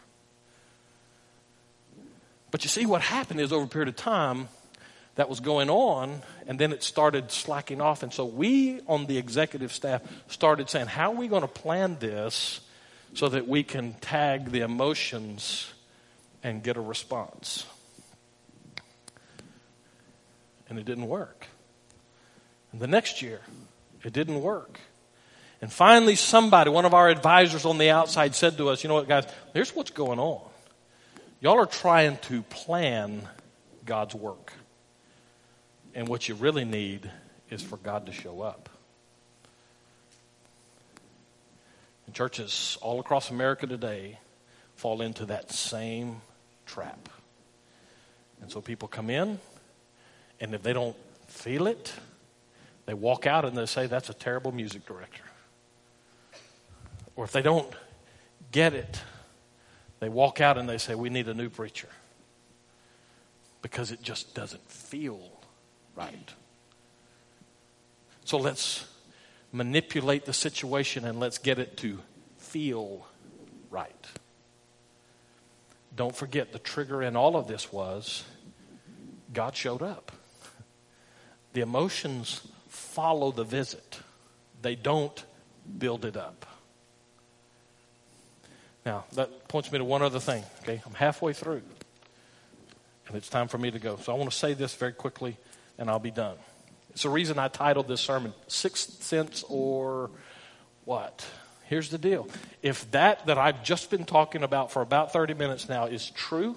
But 2.51 2.64
you 2.64 2.68
see, 2.68 2.87
what 2.87 3.03
happened 3.03 3.40
is 3.40 3.53
over 3.53 3.64
a 3.64 3.68
period 3.68 3.88
of 3.88 3.96
time, 3.96 4.49
that 5.20 5.28
was 5.28 5.40
going 5.40 5.68
on, 5.68 6.22
and 6.46 6.59
then 6.59 6.72
it 6.72 6.83
started 6.83 7.30
slacking 7.30 7.83
off. 7.83 8.02
And 8.02 8.11
so 8.11 8.24
we 8.24 8.80
on 8.87 9.04
the 9.04 9.18
executive 9.18 9.70
staff 9.70 10.00
started 10.28 10.70
saying, 10.70 10.87
How 10.87 11.12
are 11.12 11.14
we 11.14 11.28
going 11.28 11.42
to 11.42 11.48
plan 11.48 11.98
this 12.00 12.62
so 13.12 13.28
that 13.28 13.46
we 13.46 13.62
can 13.62 13.92
tag 14.00 14.50
the 14.50 14.61
emotions 14.61 15.70
and 16.42 16.62
get 16.62 16.78
a 16.78 16.80
response? 16.80 17.66
And 20.70 20.78
it 20.78 20.87
didn't 20.87 21.06
work. 21.06 21.48
And 22.72 22.80
the 22.80 22.87
next 22.87 23.20
year, 23.20 23.42
it 24.02 24.14
didn't 24.14 24.40
work. 24.40 24.80
And 25.61 25.70
finally, 25.70 26.16
somebody, 26.16 26.70
one 26.70 26.87
of 26.87 26.94
our 26.94 27.11
advisors 27.11 27.66
on 27.66 27.76
the 27.76 27.90
outside, 27.90 28.35
said 28.35 28.56
to 28.56 28.70
us, 28.70 28.83
You 28.83 28.88
know 28.88 28.94
what, 28.94 29.06
guys, 29.06 29.26
here's 29.52 29.76
what's 29.76 29.90
going 29.90 30.18
on. 30.18 30.40
Y'all 31.42 31.59
are 31.59 31.66
trying 31.66 32.16
to 32.22 32.40
plan 32.40 33.28
God's 33.85 34.14
work. 34.14 34.54
And 35.94 36.09
what 36.09 36.29
you 36.29 36.35
really 36.35 36.64
need 36.64 37.11
is 37.50 37.62
for 37.62 37.76
God 37.76 38.07
to 38.07 38.12
show 38.12 38.42
up. 38.42 38.68
And 42.07 42.14
churches 42.14 42.79
all 42.81 43.00
across 43.00 43.31
America 43.31 43.66
today 43.66 44.18
fall 44.76 45.03
into 45.03 45.26
that 45.26 45.50
same 45.53 46.22
trap. 46.66 47.09
And 48.40 48.50
so 48.50 48.61
people 48.61 48.88
come 48.88 49.11
in, 49.11 49.38
and 50.40 50.55
if 50.55 50.62
they 50.62 50.72
don't 50.72 50.96
feel 51.29 51.66
it, 51.66 51.92
they 52.87 52.94
walk 52.94 53.26
out 53.26 53.44
and 53.44 53.57
they 53.57 53.66
say, 53.66 53.87
That's 53.87 54.11
a 54.11 54.14
terrible 54.14 54.53
music 54.53 54.87
director. 54.87 55.22
Or 57.16 57.24
if 57.24 57.33
they 57.33 57.42
don't 57.42 57.72
get 58.50 58.72
it, 58.72 59.00
they 60.00 60.09
walk 60.09 60.40
out 60.40 60.57
and 60.57 60.68
they 60.68 60.79
say, 60.79 60.94
We 60.94 61.11
need 61.11 61.29
a 61.29 61.35
new 61.35 61.50
preacher. 61.50 61.88
Because 63.62 63.92
it 63.92 64.03
just 64.03 64.35
doesn't 64.35 64.66
feel 64.70 65.39
right. 66.01 66.35
So 68.25 68.39
let's 68.39 68.87
manipulate 69.53 70.25
the 70.25 70.33
situation 70.33 71.05
and 71.05 71.19
let's 71.21 71.39
get 71.39 71.59
it 71.59 71.77
to 71.79 71.99
feel 72.39 73.07
right. 73.71 74.07
Don't 75.95 76.15
forget 76.15 76.53
the 76.53 76.59
trigger 76.59 77.03
in 77.03 77.17
all 77.17 77.37
of 77.37 77.49
this 77.49 77.73
was 77.73 78.25
God 79.33 79.57
showed 79.57 79.83
up. 79.83 80.13
The 81.53 81.61
emotions 81.61 82.47
follow 82.69 83.33
the 83.33 83.45
visit, 83.45 84.01
they 84.63 84.77
don't 84.77 85.25
build 85.79 86.05
it 86.05 86.17
up. 86.17 86.47
Now, 88.87 89.05
that 89.13 89.49
points 89.49 89.71
me 89.71 89.79
to 89.79 89.85
one 89.85 90.01
other 90.01 90.21
thing, 90.21 90.43
okay? 90.63 90.81
I'm 90.87 90.95
halfway 90.95 91.33
through. 91.33 91.63
And 93.09 93.17
it's 93.17 93.29
time 93.29 93.49
for 93.49 93.59
me 93.59 93.71
to 93.71 93.79
go. 93.79 93.97
So 93.97 94.13
I 94.13 94.17
want 94.17 94.31
to 94.31 94.37
say 94.37 94.55
this 94.55 94.75
very 94.75 94.93
quickly, 94.93 95.37
and 95.81 95.90
I'll 95.90 95.99
be 95.99 96.12
done. 96.12 96.37
It's 96.90 97.03
the 97.03 97.09
reason 97.09 97.38
I 97.38 97.49
titled 97.49 97.88
this 97.88 98.01
sermon, 98.01 98.35
Sixth 98.47 99.03
Sense 99.03 99.43
or 99.49 100.11
What? 100.85 101.27
Here's 101.64 101.88
the 101.88 101.99
deal. 101.99 102.29
If 102.62 102.90
that 102.90 103.27
that 103.27 103.38
I've 103.38 103.64
just 103.64 103.90
been 103.90 104.05
talking 104.05 104.43
about 104.43 104.71
for 104.71 104.83
about 104.83 105.12
30 105.12 105.35
minutes 105.35 105.69
now 105.69 105.87
is 105.87 106.11
true, 106.11 106.57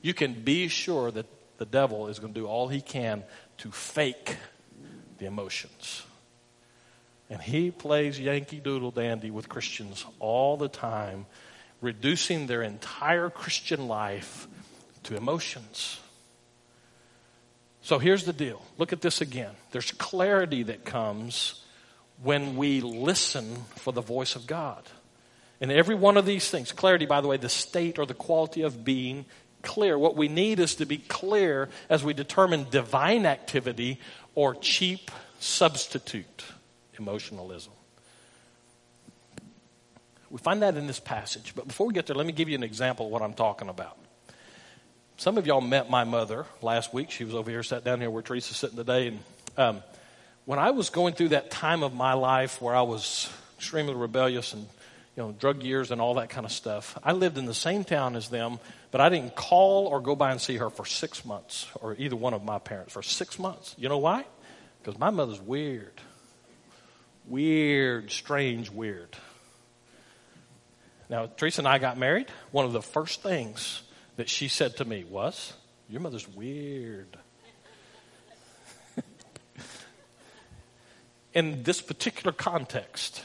you 0.00 0.14
can 0.14 0.34
be 0.34 0.68
sure 0.68 1.10
that 1.10 1.26
the 1.58 1.64
devil 1.64 2.08
is 2.08 2.18
going 2.18 2.34
to 2.34 2.40
do 2.40 2.46
all 2.46 2.68
he 2.68 2.80
can 2.80 3.24
to 3.58 3.70
fake 3.70 4.36
the 5.18 5.26
emotions. 5.26 6.02
And 7.30 7.40
he 7.40 7.70
plays 7.70 8.20
Yankee 8.20 8.60
Doodle 8.60 8.90
Dandy 8.90 9.30
with 9.30 9.48
Christians 9.48 10.04
all 10.20 10.58
the 10.58 10.68
time, 10.68 11.24
reducing 11.80 12.46
their 12.46 12.62
entire 12.62 13.30
Christian 13.30 13.88
life 13.88 14.46
to 15.04 15.16
emotions. 15.16 16.00
So 17.84 17.98
here's 17.98 18.24
the 18.24 18.32
deal. 18.32 18.62
Look 18.78 18.94
at 18.94 19.02
this 19.02 19.20
again. 19.20 19.52
There's 19.72 19.92
clarity 19.92 20.62
that 20.62 20.86
comes 20.86 21.62
when 22.22 22.56
we 22.56 22.80
listen 22.80 23.56
for 23.76 23.92
the 23.92 24.00
voice 24.00 24.36
of 24.36 24.46
God. 24.46 24.82
And 25.60 25.70
every 25.70 25.94
one 25.94 26.16
of 26.16 26.24
these 26.24 26.48
things, 26.48 26.72
clarity, 26.72 27.04
by 27.04 27.20
the 27.20 27.28
way, 27.28 27.36
the 27.36 27.50
state 27.50 27.98
or 27.98 28.06
the 28.06 28.14
quality 28.14 28.62
of 28.62 28.86
being 28.86 29.26
clear. 29.60 29.98
What 29.98 30.16
we 30.16 30.28
need 30.28 30.60
is 30.60 30.76
to 30.76 30.86
be 30.86 30.96
clear 30.96 31.68
as 31.90 32.02
we 32.02 32.14
determine 32.14 32.68
divine 32.70 33.26
activity 33.26 34.00
or 34.34 34.54
cheap 34.54 35.10
substitute 35.38 36.44
emotionalism. 36.98 37.74
We 40.30 40.38
find 40.38 40.62
that 40.62 40.78
in 40.78 40.86
this 40.86 41.00
passage. 41.00 41.52
But 41.54 41.68
before 41.68 41.86
we 41.86 41.92
get 41.92 42.06
there, 42.06 42.16
let 42.16 42.24
me 42.24 42.32
give 42.32 42.48
you 42.48 42.54
an 42.54 42.64
example 42.64 43.06
of 43.06 43.12
what 43.12 43.20
I'm 43.20 43.34
talking 43.34 43.68
about. 43.68 43.98
Some 45.16 45.38
of 45.38 45.46
y'all 45.46 45.60
met 45.60 45.88
my 45.88 46.02
mother 46.02 46.44
last 46.60 46.92
week. 46.92 47.12
She 47.12 47.24
was 47.24 47.34
over 47.34 47.48
here, 47.48 47.62
sat 47.62 47.84
down 47.84 48.00
here 48.00 48.10
where 48.10 48.22
Teresa's 48.22 48.56
sitting 48.56 48.76
today. 48.76 49.08
And 49.08 49.20
um, 49.56 49.82
when 50.44 50.58
I 50.58 50.72
was 50.72 50.90
going 50.90 51.14
through 51.14 51.28
that 51.28 51.52
time 51.52 51.84
of 51.84 51.94
my 51.94 52.14
life 52.14 52.60
where 52.60 52.74
I 52.74 52.82
was 52.82 53.30
extremely 53.56 53.94
rebellious 53.94 54.52
and 54.52 54.66
you 55.16 55.22
know 55.22 55.30
drug 55.30 55.62
years 55.62 55.92
and 55.92 56.00
all 56.00 56.14
that 56.14 56.30
kind 56.30 56.44
of 56.44 56.50
stuff, 56.50 56.98
I 57.04 57.12
lived 57.12 57.38
in 57.38 57.46
the 57.46 57.54
same 57.54 57.84
town 57.84 58.16
as 58.16 58.28
them, 58.28 58.58
but 58.90 59.00
I 59.00 59.08
didn't 59.08 59.36
call 59.36 59.86
or 59.86 60.00
go 60.00 60.16
by 60.16 60.32
and 60.32 60.40
see 60.40 60.56
her 60.56 60.68
for 60.68 60.84
six 60.84 61.24
months, 61.24 61.68
or 61.80 61.94
either 61.96 62.16
one 62.16 62.34
of 62.34 62.42
my 62.42 62.58
parents 62.58 62.92
for 62.92 63.02
six 63.02 63.38
months. 63.38 63.76
You 63.78 63.88
know 63.88 63.98
why? 63.98 64.24
Because 64.82 64.98
my 64.98 65.10
mother's 65.10 65.40
weird, 65.40 66.00
weird, 67.28 68.10
strange, 68.10 68.68
weird. 68.68 69.16
Now, 71.08 71.26
Teresa 71.26 71.60
and 71.60 71.68
I 71.68 71.78
got 71.78 71.98
married. 71.98 72.26
One 72.50 72.64
of 72.64 72.72
the 72.72 72.82
first 72.82 73.22
things 73.22 73.82
that 74.16 74.28
she 74.28 74.48
said 74.48 74.76
to 74.76 74.84
me 74.84 75.04
was, 75.04 75.54
"Your 75.88 76.00
mother's 76.00 76.28
weird." 76.28 77.18
in 81.34 81.62
this 81.62 81.80
particular 81.80 82.32
context, 82.32 83.24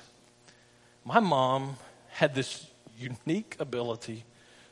my 1.06 1.19
mom 1.19 1.78
had 2.10 2.36
this 2.36 2.67
unique 2.97 3.56
ability 3.60 4.25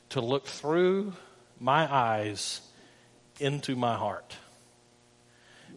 to 0.10 0.21
look 0.21 0.45
through 0.45 1.13
my 1.60 1.91
eyes 1.93 2.62
into 3.39 3.75
my 3.75 3.95
heart. 3.95 4.36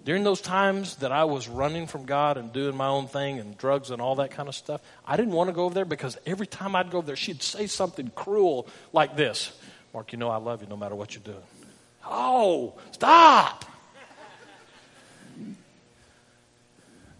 During 0.04 0.24
those 0.24 0.40
times 0.40 0.96
that 0.96 1.12
I 1.12 1.24
was 1.24 1.46
running 1.46 1.86
from 1.86 2.06
God 2.06 2.38
and 2.38 2.52
doing 2.52 2.76
my 2.76 2.86
own 2.86 3.06
thing 3.06 3.38
and 3.38 3.56
drugs 3.56 3.90
and 3.90 4.00
all 4.00 4.14
that 4.16 4.30
kind 4.30 4.48
of 4.48 4.54
stuff, 4.54 4.80
I 5.06 5.16
didn't 5.16 5.34
want 5.34 5.48
to 5.48 5.52
go 5.52 5.64
over 5.64 5.74
there 5.74 5.84
because 5.84 6.16
every 6.24 6.46
time 6.46 6.74
I'd 6.74 6.90
go 6.90 6.98
over 6.98 7.06
there, 7.06 7.16
she'd 7.16 7.42
say 7.42 7.66
something 7.66 8.10
cruel 8.14 8.66
like 8.92 9.14
this 9.16 9.52
Mark, 9.92 10.12
you 10.12 10.18
know 10.18 10.30
I 10.30 10.36
love 10.36 10.62
you 10.62 10.68
no 10.68 10.76
matter 10.76 10.94
what 10.94 11.14
you're 11.14 11.22
doing. 11.22 11.42
Oh, 12.06 12.74
stop! 12.92 13.64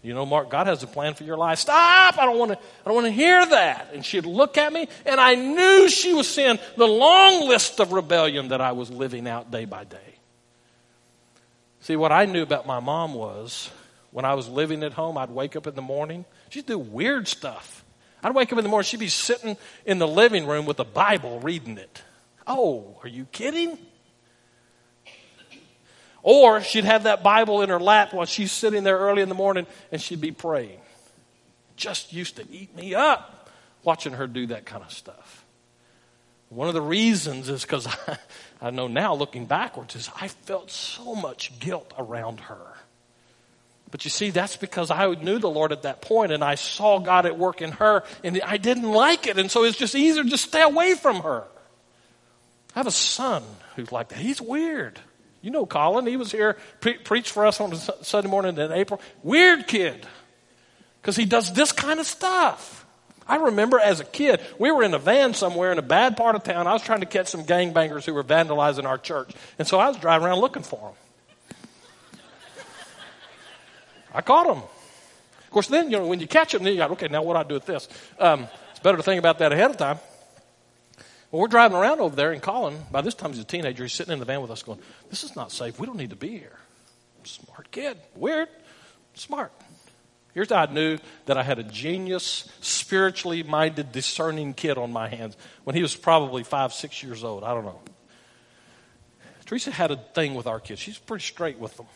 You 0.03 0.15
know, 0.15 0.25
Mark, 0.25 0.49
God 0.49 0.65
has 0.65 0.81
a 0.81 0.87
plan 0.87 1.13
for 1.13 1.23
your 1.23 1.37
life. 1.37 1.59
Stop! 1.59 2.17
I 2.17 2.25
don't 2.25 2.39
want 2.39 2.53
to, 2.53 2.57
I 2.57 2.85
don't 2.85 2.95
want 2.95 3.05
to 3.05 3.11
hear 3.11 3.45
that. 3.45 3.91
And 3.93 4.03
she'd 4.03 4.25
look 4.25 4.57
at 4.57 4.73
me, 4.73 4.87
and 5.05 5.19
I 5.19 5.35
knew 5.35 5.89
she 5.89 6.13
was 6.13 6.27
seeing 6.27 6.57
the 6.75 6.87
long 6.87 7.47
list 7.47 7.79
of 7.79 7.91
rebellion 7.91 8.47
that 8.47 8.61
I 8.61 8.71
was 8.71 8.89
living 8.89 9.27
out 9.27 9.51
day 9.51 9.65
by 9.65 9.83
day. 9.83 9.97
See, 11.81 11.95
what 11.95 12.11
I 12.11 12.25
knew 12.25 12.41
about 12.41 12.65
my 12.65 12.79
mom 12.79 13.13
was 13.13 13.69
when 14.09 14.25
I 14.25 14.33
was 14.33 14.47
living 14.49 14.83
at 14.83 14.93
home, 14.93 15.17
I'd 15.17 15.29
wake 15.29 15.55
up 15.55 15.67
in 15.67 15.75
the 15.75 15.81
morning. 15.81 16.25
She'd 16.49 16.65
do 16.65 16.79
weird 16.79 17.27
stuff. 17.27 17.83
I'd 18.23 18.33
wake 18.33 18.51
up 18.51 18.57
in 18.57 18.63
the 18.63 18.69
morning, 18.69 18.85
she'd 18.85 18.99
be 18.99 19.07
sitting 19.07 19.55
in 19.85 19.99
the 19.99 20.07
living 20.07 20.47
room 20.47 20.65
with 20.65 20.79
a 20.79 20.83
Bible 20.83 21.39
reading 21.39 21.77
it. 21.77 22.01
Oh, 22.47 22.97
are 23.03 23.07
you 23.07 23.25
kidding? 23.25 23.77
Or 26.23 26.61
she'd 26.61 26.85
have 26.85 27.03
that 27.03 27.23
Bible 27.23 27.61
in 27.61 27.69
her 27.69 27.79
lap 27.79 28.13
while 28.13 28.25
she's 28.25 28.51
sitting 28.51 28.83
there 28.83 28.97
early 28.97 29.21
in 29.21 29.29
the 29.29 29.35
morning 29.35 29.65
and 29.91 30.01
she'd 30.01 30.21
be 30.21 30.31
praying. 30.31 30.79
Just 31.75 32.13
used 32.13 32.35
to 32.35 32.45
eat 32.51 32.75
me 32.75 32.93
up 32.93 33.49
watching 33.83 34.13
her 34.13 34.27
do 34.27 34.47
that 34.47 34.65
kind 34.65 34.83
of 34.83 34.91
stuff. 34.91 35.45
One 36.49 36.67
of 36.67 36.73
the 36.73 36.81
reasons 36.81 37.49
is 37.49 37.63
because 37.63 37.87
I, 38.07 38.17
I 38.61 38.69
know 38.69 38.87
now 38.87 39.15
looking 39.15 39.45
backwards 39.45 39.95
is 39.95 40.09
I 40.19 40.27
felt 40.27 40.69
so 40.69 41.15
much 41.15 41.57
guilt 41.59 41.91
around 41.97 42.41
her. 42.41 42.75
But 43.89 44.05
you 44.05 44.09
see, 44.09 44.29
that's 44.29 44.55
because 44.55 44.89
I 44.89 45.13
knew 45.15 45.39
the 45.39 45.49
Lord 45.49 45.71
at 45.71 45.81
that 45.83 46.01
point 46.01 46.31
and 46.31 46.43
I 46.43 46.55
saw 46.55 46.99
God 46.99 47.25
at 47.25 47.37
work 47.37 47.61
in 47.61 47.71
her 47.73 48.03
and 48.23 48.39
I 48.45 48.57
didn't 48.57 48.89
like 48.89 49.27
it. 49.27 49.37
And 49.37 49.49
so 49.49 49.63
it's 49.63 49.77
just 49.77 49.95
easier 49.95 50.23
to 50.23 50.37
stay 50.37 50.61
away 50.61 50.93
from 50.93 51.21
her. 51.21 51.45
I 52.75 52.79
have 52.79 52.87
a 52.87 52.91
son 52.91 53.43
who's 53.75 53.91
like 53.91 54.09
that. 54.09 54.17
He's 54.17 54.41
weird. 54.41 54.99
You 55.41 55.51
know 55.51 55.65
Colin. 55.65 56.05
He 56.05 56.17
was 56.17 56.31
here, 56.31 56.57
pre- 56.79 56.97
preached 56.97 57.31
for 57.31 57.45
us 57.45 57.59
on 57.59 57.75
Sunday 57.75 58.29
morning 58.29 58.57
in 58.57 58.71
April. 58.71 59.01
Weird 59.23 59.67
kid. 59.67 60.05
Because 61.01 61.15
he 61.15 61.25
does 61.25 61.51
this 61.53 61.71
kind 61.71 61.99
of 61.99 62.05
stuff. 62.05 62.85
I 63.27 63.37
remember 63.37 63.79
as 63.79 63.99
a 63.99 64.03
kid, 64.03 64.41
we 64.59 64.71
were 64.71 64.83
in 64.83 64.93
a 64.93 64.99
van 64.99 65.33
somewhere 65.33 65.71
in 65.71 65.79
a 65.79 65.83
bad 65.83 66.17
part 66.17 66.35
of 66.35 66.43
town. 66.43 66.67
I 66.67 66.73
was 66.73 66.81
trying 66.81 66.99
to 66.99 67.05
catch 67.05 67.27
some 67.27 67.43
gangbangers 67.43 68.05
who 68.05 68.13
were 68.13 68.23
vandalizing 68.23 68.85
our 68.85 68.97
church. 68.97 69.31
And 69.57 69.67
so 69.67 69.79
I 69.79 69.87
was 69.87 69.97
driving 69.97 70.27
around 70.27 70.39
looking 70.39 70.63
for 70.63 70.79
them. 70.79 70.97
I 74.13 74.21
caught 74.21 74.47
them. 74.47 74.57
Of 74.57 75.49
course, 75.51 75.67
then, 75.67 75.91
you 75.91 75.97
know, 75.97 76.07
when 76.07 76.19
you 76.19 76.27
catch 76.27 76.51
them, 76.51 76.63
then 76.63 76.73
you 76.73 76.77
got, 76.77 76.91
okay, 76.91 77.07
now 77.07 77.23
what 77.23 77.33
do 77.33 77.39
I 77.39 77.43
do 77.43 77.53
with 77.55 77.65
this? 77.65 77.87
Um, 78.19 78.47
it's 78.71 78.79
better 78.79 78.97
to 78.97 79.03
think 79.03 79.19
about 79.19 79.39
that 79.39 79.51
ahead 79.51 79.71
of 79.71 79.77
time. 79.77 79.99
Well, 81.31 81.41
we're 81.41 81.47
driving 81.47 81.77
around 81.77 82.01
over 82.01 82.15
there, 82.15 82.33
and 82.33 82.41
Colin, 82.41 82.77
by 82.91 83.01
this 83.01 83.13
time 83.13 83.31
he's 83.31 83.39
a 83.39 83.45
teenager, 83.45 83.83
he's 83.83 83.93
sitting 83.93 84.11
in 84.11 84.19
the 84.19 84.25
van 84.25 84.41
with 84.41 84.51
us 84.51 84.63
going, 84.63 84.79
This 85.09 85.23
is 85.23 85.35
not 85.35 85.51
safe. 85.51 85.79
We 85.79 85.87
don't 85.87 85.97
need 85.97 86.09
to 86.09 86.15
be 86.15 86.37
here. 86.37 86.57
Smart 87.23 87.71
kid. 87.71 87.97
Weird. 88.15 88.49
Smart. 89.13 89.51
Here's 90.33 90.49
how 90.49 90.63
I 90.63 90.71
knew 90.71 90.97
that 91.25 91.37
I 91.37 91.43
had 91.43 91.59
a 91.59 91.63
genius, 91.63 92.49
spiritually 92.61 93.43
minded, 93.43 93.91
discerning 93.91 94.53
kid 94.53 94.77
on 94.77 94.91
my 94.91 95.07
hands 95.07 95.35
when 95.63 95.75
he 95.75 95.81
was 95.81 95.95
probably 95.95 96.43
five, 96.43 96.73
six 96.73 97.03
years 97.03 97.23
old. 97.23 97.43
I 97.43 97.53
don't 97.53 97.65
know. 97.65 97.79
Teresa 99.45 99.71
had 99.71 99.91
a 99.91 99.97
thing 99.97 100.33
with 100.33 100.47
our 100.47 100.61
kids. 100.61 100.79
She's 100.79 100.97
pretty 100.97 101.23
straight 101.23 101.59
with 101.59 101.75
them. 101.75 101.87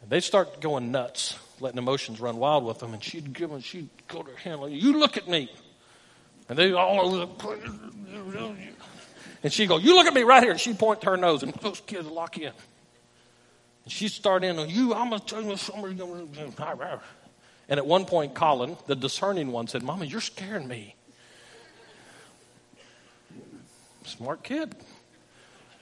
And 0.00 0.10
they'd 0.10 0.20
start 0.20 0.60
going 0.60 0.92
nuts, 0.92 1.36
letting 1.58 1.78
emotions 1.78 2.20
run 2.20 2.36
wild 2.36 2.64
with 2.64 2.78
them, 2.78 2.94
and 2.94 3.02
she'd 3.02 3.32
give 3.32 3.50
them, 3.50 3.60
she'd 3.60 3.88
go 4.06 4.22
to 4.22 4.30
her 4.30 4.36
hand 4.36 4.60
like, 4.60 4.72
You 4.72 4.98
look 4.98 5.16
at 5.16 5.28
me. 5.28 5.50
And 6.48 6.58
they 6.58 6.72
all 6.72 7.28
and 9.42 9.52
she'd 9.52 9.68
go, 9.68 9.78
You 9.78 9.94
look 9.96 10.06
at 10.06 10.14
me 10.14 10.22
right 10.22 10.42
here. 10.42 10.52
And 10.52 10.60
she'd 10.60 10.78
point 10.78 11.00
to 11.02 11.10
her 11.10 11.16
nose, 11.16 11.42
and 11.42 11.52
those 11.54 11.80
kids 11.80 12.06
lock 12.06 12.38
in. 12.38 12.52
And 13.84 13.92
she'd 13.92 14.12
start 14.12 14.44
in 14.44 14.58
on 14.58 14.68
you, 14.68 14.94
I'm 14.94 15.10
gonna 15.10 15.20
tell 15.20 15.42
you 15.42 15.56
somebody's 15.56 15.98
gonna 15.98 17.00
and 17.68 17.78
at 17.78 17.86
one 17.86 18.04
point, 18.04 18.34
Colin, 18.34 18.76
the 18.86 18.94
discerning 18.94 19.50
one, 19.50 19.66
said, 19.66 19.82
Mama, 19.82 20.04
you're 20.04 20.20
scaring 20.20 20.68
me. 20.68 20.94
Smart 24.04 24.42
kid. 24.42 24.74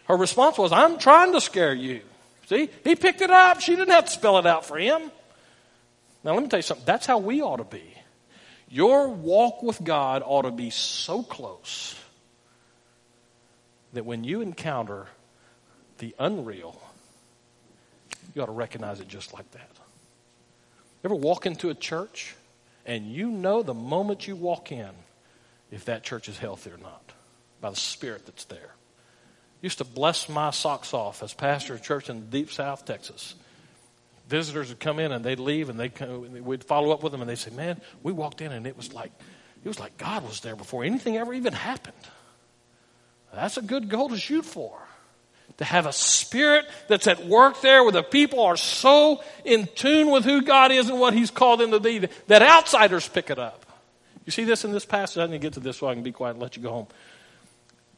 Her 0.04 0.16
response 0.16 0.58
was, 0.58 0.72
I'm 0.72 0.98
trying 0.98 1.32
to 1.32 1.40
scare 1.40 1.74
you. 1.74 2.02
See, 2.46 2.68
he 2.84 2.94
picked 2.94 3.22
it 3.22 3.30
up. 3.30 3.60
She 3.60 3.74
didn't 3.74 3.90
have 3.90 4.04
to 4.04 4.10
spell 4.10 4.38
it 4.38 4.46
out 4.46 4.66
for 4.66 4.78
him. 4.78 5.10
Now, 6.22 6.34
let 6.34 6.42
me 6.42 6.48
tell 6.48 6.58
you 6.58 6.62
something. 6.62 6.84
That's 6.86 7.06
how 7.06 7.18
we 7.18 7.40
ought 7.40 7.56
to 7.56 7.64
be. 7.64 7.82
Your 8.70 9.08
walk 9.08 9.64
with 9.64 9.82
God 9.82 10.22
ought 10.24 10.42
to 10.42 10.52
be 10.52 10.70
so 10.70 11.24
close 11.24 11.96
that 13.92 14.06
when 14.06 14.22
you 14.22 14.40
encounter 14.40 15.08
the 15.98 16.14
unreal, 16.20 16.80
you 18.32 18.42
ought 18.42 18.46
to 18.46 18.52
recognize 18.52 19.00
it 19.00 19.08
just 19.08 19.34
like 19.34 19.50
that. 19.50 19.70
Ever 21.02 21.16
walk 21.16 21.46
into 21.46 21.68
a 21.70 21.74
church 21.74 22.36
and 22.86 23.06
you 23.06 23.30
know 23.30 23.64
the 23.64 23.74
moment 23.74 24.28
you 24.28 24.36
walk 24.36 24.70
in 24.70 24.90
if 25.72 25.86
that 25.86 26.04
church 26.04 26.28
is 26.28 26.38
healthy 26.38 26.70
or 26.70 26.78
not 26.78 27.02
by 27.60 27.70
the 27.70 27.76
spirit 27.76 28.26
that's 28.26 28.44
there. 28.44 28.74
Used 29.62 29.78
to 29.78 29.84
bless 29.84 30.28
my 30.28 30.50
socks 30.50 30.94
off 30.94 31.24
as 31.24 31.34
pastor 31.34 31.74
of 31.74 31.82
church 31.82 32.08
in 32.08 32.30
deep 32.30 32.52
South 32.52 32.84
Texas 32.84 33.34
visitors 34.30 34.68
would 34.68 34.80
come 34.80 34.98
in 34.98 35.12
and 35.12 35.24
they'd 35.24 35.40
leave 35.40 35.68
and 35.68 35.78
they'd 35.78 35.92
we'd 36.40 36.64
follow 36.64 36.92
up 36.92 37.02
with 37.02 37.12
them 37.12 37.20
and 37.20 37.28
they'd 37.28 37.36
say, 37.36 37.50
man, 37.50 37.80
we 38.02 38.12
walked 38.12 38.40
in 38.40 38.52
and 38.52 38.66
it 38.66 38.76
was 38.76 38.94
like, 38.94 39.12
it 39.62 39.68
was 39.68 39.78
like 39.78 39.98
God 39.98 40.22
was 40.22 40.40
there 40.40 40.56
before 40.56 40.84
anything 40.84 41.16
ever 41.16 41.34
even 41.34 41.52
happened. 41.52 41.96
That's 43.34 43.58
a 43.58 43.62
good 43.62 43.88
goal 43.88 44.08
to 44.08 44.16
shoot 44.16 44.44
for. 44.44 44.80
to 45.60 45.64
have 45.64 45.84
a 45.84 45.92
spirit 45.92 46.64
that's 46.88 47.06
at 47.06 47.26
work 47.26 47.60
there 47.60 47.82
where 47.82 47.92
the 47.92 48.02
people 48.02 48.40
are 48.40 48.56
so 48.56 49.22
in 49.44 49.68
tune 49.74 50.10
with 50.10 50.24
who 50.24 50.40
God 50.40 50.72
is 50.72 50.88
and 50.88 50.98
what 50.98 51.12
He's 51.12 51.30
called 51.30 51.60
them 51.60 51.70
to 51.72 51.80
be 51.80 51.98
that 52.28 52.42
outsiders 52.42 53.06
pick 53.06 53.28
it 53.28 53.38
up. 53.38 53.66
You 54.24 54.32
see 54.32 54.44
this 54.44 54.64
in 54.64 54.72
this 54.72 54.86
passage? 54.86 55.18
I 55.18 55.26
need 55.26 55.32
to 55.32 55.38
get 55.38 55.52
to 55.54 55.60
this 55.60 55.76
so 55.76 55.88
I 55.88 55.94
can 55.94 56.02
be 56.02 56.12
quiet 56.12 56.32
and 56.32 56.42
let 56.42 56.56
you 56.56 56.62
go 56.62 56.70
home. 56.70 56.86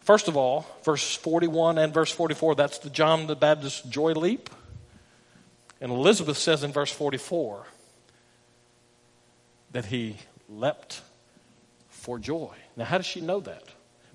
First 0.01 0.27
of 0.27 0.37
all, 0.37 0.67
verse 0.85 1.15
41 1.15 1.79
and 1.79 1.95
verse 1.95 2.11
44, 2.11 2.57
that's 2.57 2.79
the 2.79 2.91
John 2.91 3.29
the 3.29 3.37
Baptist 3.37 3.89
joy 3.89 4.13
leap. 4.13 4.51
And 5.83 5.91
Elizabeth 5.91 6.39
says 6.39 6.63
in 6.63 6.71
verse 6.71 6.93
44 6.93 7.67
that 9.73 9.85
he 9.85 10.17
leapt 10.49 11.03
for 11.89 12.21
joy. 12.21 12.55
Now, 12.77 12.85
how 12.85 12.99
does 12.99 13.07
she 13.07 13.21
know 13.21 13.41
that? 13.41 13.65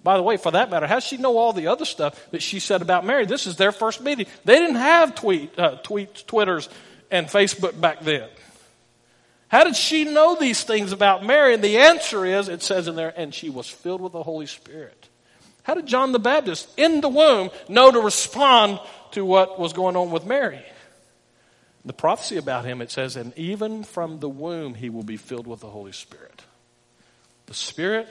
By 0.01 0.15
the 0.15 0.23
way, 0.23 0.37
for 0.37 0.51
that 0.51 0.69
matter, 0.69 0.87
how 0.87 0.95
does 0.95 1.03
she 1.03 1.17
know 1.17 1.37
all 1.37 1.51
the 1.51 1.67
other 1.67 1.83
stuff 1.83 2.31
that 2.31 2.41
she 2.41 2.61
said 2.61 2.81
about 2.81 3.05
Mary? 3.05 3.25
This 3.25 3.45
is 3.47 3.57
their 3.57 3.73
first 3.73 3.99
meeting. 3.99 4.27
They 4.45 4.59
didn't 4.59 4.77
have 4.77 5.13
tweet, 5.13 5.59
uh, 5.59 5.79
tweets, 5.83 6.25
Twitters, 6.25 6.69
and 7.11 7.27
Facebook 7.27 7.79
back 7.79 7.99
then. 7.99 8.29
How 9.49 9.65
did 9.65 9.75
she 9.75 10.05
know 10.05 10.37
these 10.39 10.63
things 10.63 10.93
about 10.93 11.25
Mary? 11.25 11.53
And 11.53 11.61
the 11.61 11.79
answer 11.79 12.25
is, 12.25 12.47
it 12.47 12.61
says 12.61 12.87
in 12.87 12.95
there, 12.95 13.13
and 13.17 13.33
she 13.33 13.49
was 13.49 13.67
filled 13.67 13.99
with 13.99 14.13
the 14.13 14.23
Holy 14.23 14.45
Spirit. 14.45 15.09
How 15.63 15.73
did 15.73 15.85
John 15.85 16.13
the 16.13 16.19
Baptist 16.19 16.69
in 16.77 17.01
the 17.01 17.09
womb 17.09 17.49
know 17.67 17.91
to 17.91 17.99
respond 17.99 18.79
to 19.11 19.25
what 19.25 19.59
was 19.59 19.73
going 19.73 19.97
on 19.97 20.11
with 20.11 20.25
Mary? 20.25 20.63
The 21.87 21.93
prophecy 21.93 22.35
about 22.35 22.65
him, 22.65 22.81
it 22.81 22.91
says, 22.91 23.15
and 23.15 23.31
even 23.37 23.85
from 23.85 24.19
the 24.19 24.27
womb 24.27 24.73
he 24.73 24.89
will 24.89 25.03
be 25.03 25.15
filled 25.15 25.47
with 25.47 25.61
the 25.61 25.69
Holy 25.69 25.93
Spirit. 25.93 26.43
The 27.45 27.53
Spirit 27.53 28.09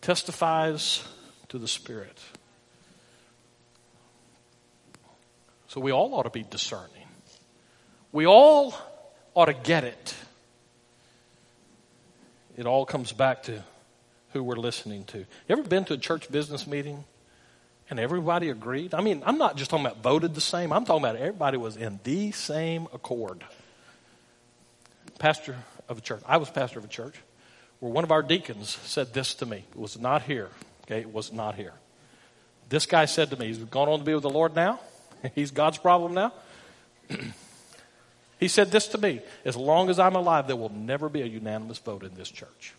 testifies 0.00 1.04
to 1.50 1.58
the 1.58 1.68
Spirit. 1.68 2.18
So 5.68 5.78
we 5.78 5.92
all 5.92 6.14
ought 6.14 6.22
to 6.22 6.30
be 6.30 6.42
discerning. 6.42 7.06
We 8.12 8.26
all 8.26 8.74
ought 9.34 9.46
to 9.46 9.52
get 9.52 9.84
it. 9.84 10.14
It 12.56 12.64
all 12.64 12.86
comes 12.86 13.12
back 13.12 13.42
to 13.42 13.62
who 14.32 14.42
we're 14.42 14.56
listening 14.56 15.04
to. 15.04 15.18
You 15.18 15.26
ever 15.50 15.62
been 15.64 15.84
to 15.84 15.94
a 15.94 15.98
church 15.98 16.32
business 16.32 16.66
meeting 16.66 17.04
and 17.90 17.98
everybody 17.98 18.48
agreed? 18.48 18.94
I 18.94 19.00
mean, 19.00 19.22
I'm 19.26 19.36
not 19.36 19.56
just 19.56 19.70
talking 19.70 19.84
about 19.84 20.02
voted 20.02 20.34
the 20.34 20.40
same, 20.40 20.72
I'm 20.72 20.84
talking 20.84 21.04
about 21.04 21.16
everybody 21.16 21.58
was 21.58 21.76
in 21.76 22.00
the 22.04 22.32
same 22.32 22.86
accord. 22.94 23.44
Pastor 25.18 25.56
of 25.88 25.98
a 25.98 26.00
church, 26.00 26.22
I 26.26 26.38
was 26.38 26.48
pastor 26.48 26.78
of 26.78 26.84
a 26.84 26.88
church 26.88 27.16
where 27.80 27.92
one 27.92 28.04
of 28.04 28.12
our 28.12 28.22
deacons 28.22 28.70
said 28.84 29.12
this 29.12 29.34
to 29.34 29.46
me. 29.46 29.64
It 29.70 29.78
was 29.78 29.98
not 29.98 30.22
here. 30.22 30.48
Okay, 30.84 31.00
it 31.00 31.12
was 31.12 31.32
not 31.32 31.56
here. 31.56 31.72
This 32.68 32.86
guy 32.86 33.04
said 33.06 33.30
to 33.30 33.36
me, 33.36 33.48
he's 33.48 33.58
gone 33.58 33.88
on 33.88 33.98
to 33.98 34.04
be 34.04 34.14
with 34.14 34.22
the 34.22 34.30
Lord 34.30 34.54
now. 34.54 34.80
He's 35.34 35.50
God's 35.50 35.76
problem 35.76 36.14
now. 36.14 36.32
he 38.38 38.48
said 38.48 38.70
this 38.70 38.88
to 38.88 38.98
me 38.98 39.20
As 39.44 39.56
long 39.56 39.90
as 39.90 39.98
I'm 39.98 40.14
alive, 40.14 40.46
there 40.46 40.56
will 40.56 40.72
never 40.72 41.08
be 41.08 41.20
a 41.20 41.26
unanimous 41.26 41.78
vote 41.78 42.04
in 42.04 42.14
this 42.14 42.30
church. 42.30 42.74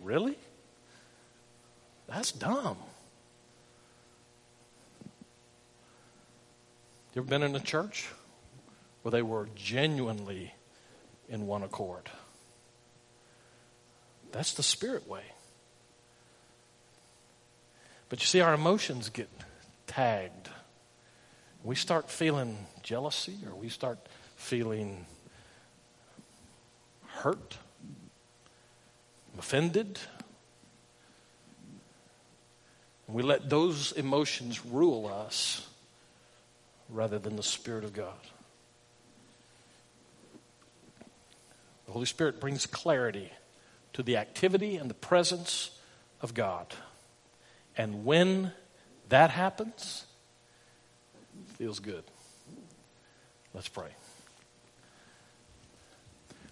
Really? 0.00 0.36
That's 2.08 2.32
dumb. 2.32 2.76
You 7.12 7.22
ever 7.22 7.28
been 7.28 7.42
in 7.42 7.56
a 7.56 7.60
church 7.60 8.08
where 9.02 9.10
they 9.10 9.22
were 9.22 9.48
genuinely 9.56 10.54
in 11.28 11.46
one 11.48 11.64
accord? 11.64 12.08
That's 14.30 14.52
the 14.52 14.62
spirit 14.62 15.08
way. 15.08 15.24
But 18.08 18.20
you 18.20 18.26
see, 18.26 18.40
our 18.40 18.54
emotions 18.54 19.08
get 19.08 19.28
tagged. 19.88 20.50
We 21.64 21.74
start 21.74 22.08
feeling 22.08 22.56
jealousy 22.84 23.38
or 23.44 23.56
we 23.56 23.70
start 23.70 23.98
feeling 24.36 25.04
hurt, 27.06 27.58
offended. 29.36 29.98
And 33.08 33.16
we 33.16 33.24
let 33.24 33.50
those 33.50 33.90
emotions 33.92 34.64
rule 34.64 35.08
us 35.08 35.66
rather 36.92 37.18
than 37.18 37.36
the 37.36 37.42
Spirit 37.42 37.84
of 37.84 37.92
God. 37.92 38.18
The 41.86 41.92
Holy 41.92 42.06
Spirit 42.06 42.40
brings 42.40 42.66
clarity 42.66 43.30
to 43.94 44.02
the 44.02 44.16
activity 44.16 44.76
and 44.76 44.88
the 44.88 44.94
presence 44.94 45.70
of 46.20 46.34
God. 46.34 46.66
And 47.76 48.04
when 48.04 48.52
that 49.08 49.30
happens, 49.30 50.04
feels 51.56 51.80
good. 51.80 52.04
Let's 53.52 53.68
pray. 53.68 53.90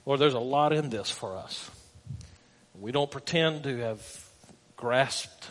Lord, 0.05 0.21
there's 0.21 0.35
a 0.35 0.41
lot 0.41 0.73
in 0.73 0.91
this 0.91 1.11
for 1.11 1.37
us. 1.37 1.71
We 2.81 2.93
don't 2.93 3.11
pretend 3.11 3.65
to 3.65 3.77
have 3.79 4.25
grasped 4.77 5.51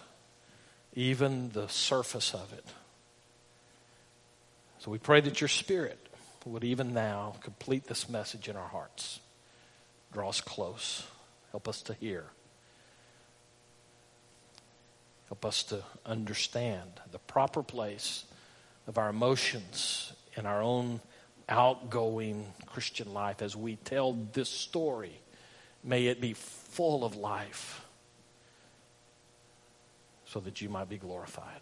even 0.95 1.49
the 1.49 1.67
surface 1.67 2.33
of 2.33 2.51
it. 2.53 2.65
So 4.79 4.91
we 4.91 4.97
pray 4.97 5.21
that 5.21 5.41
your 5.41 5.47
Spirit 5.47 5.99
would 6.45 6.63
even 6.63 6.93
now 6.93 7.35
complete 7.41 7.85
this 7.85 8.07
message 8.09 8.47
in 8.47 8.55
our 8.55 8.67
hearts. 8.67 9.19
Draw 10.13 10.29
us 10.29 10.41
close. 10.41 11.05
Help 11.51 11.67
us 11.67 11.81
to 11.83 11.93
hear. 11.93 12.25
Help 15.27 15.45
us 15.45 15.63
to 15.63 15.83
understand 16.05 16.89
the 17.11 17.19
proper 17.19 17.63
place 17.63 18.23
of 18.87 18.97
our 18.97 19.09
emotions 19.09 20.13
in 20.37 20.45
our 20.45 20.61
own 20.61 21.01
outgoing 21.49 22.45
Christian 22.65 23.13
life 23.13 23.41
as 23.41 23.55
we 23.55 23.75
tell 23.77 24.13
this 24.33 24.49
story. 24.49 25.19
May 25.83 26.07
it 26.07 26.21
be 26.21 26.33
full 26.33 27.03
of 27.03 27.15
life 27.15 27.85
so 30.25 30.39
that 30.41 30.61
you 30.61 30.69
might 30.69 30.89
be 30.89 30.97
glorified. 30.97 31.61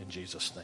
In 0.00 0.08
Jesus' 0.08 0.50
name. 0.50 0.54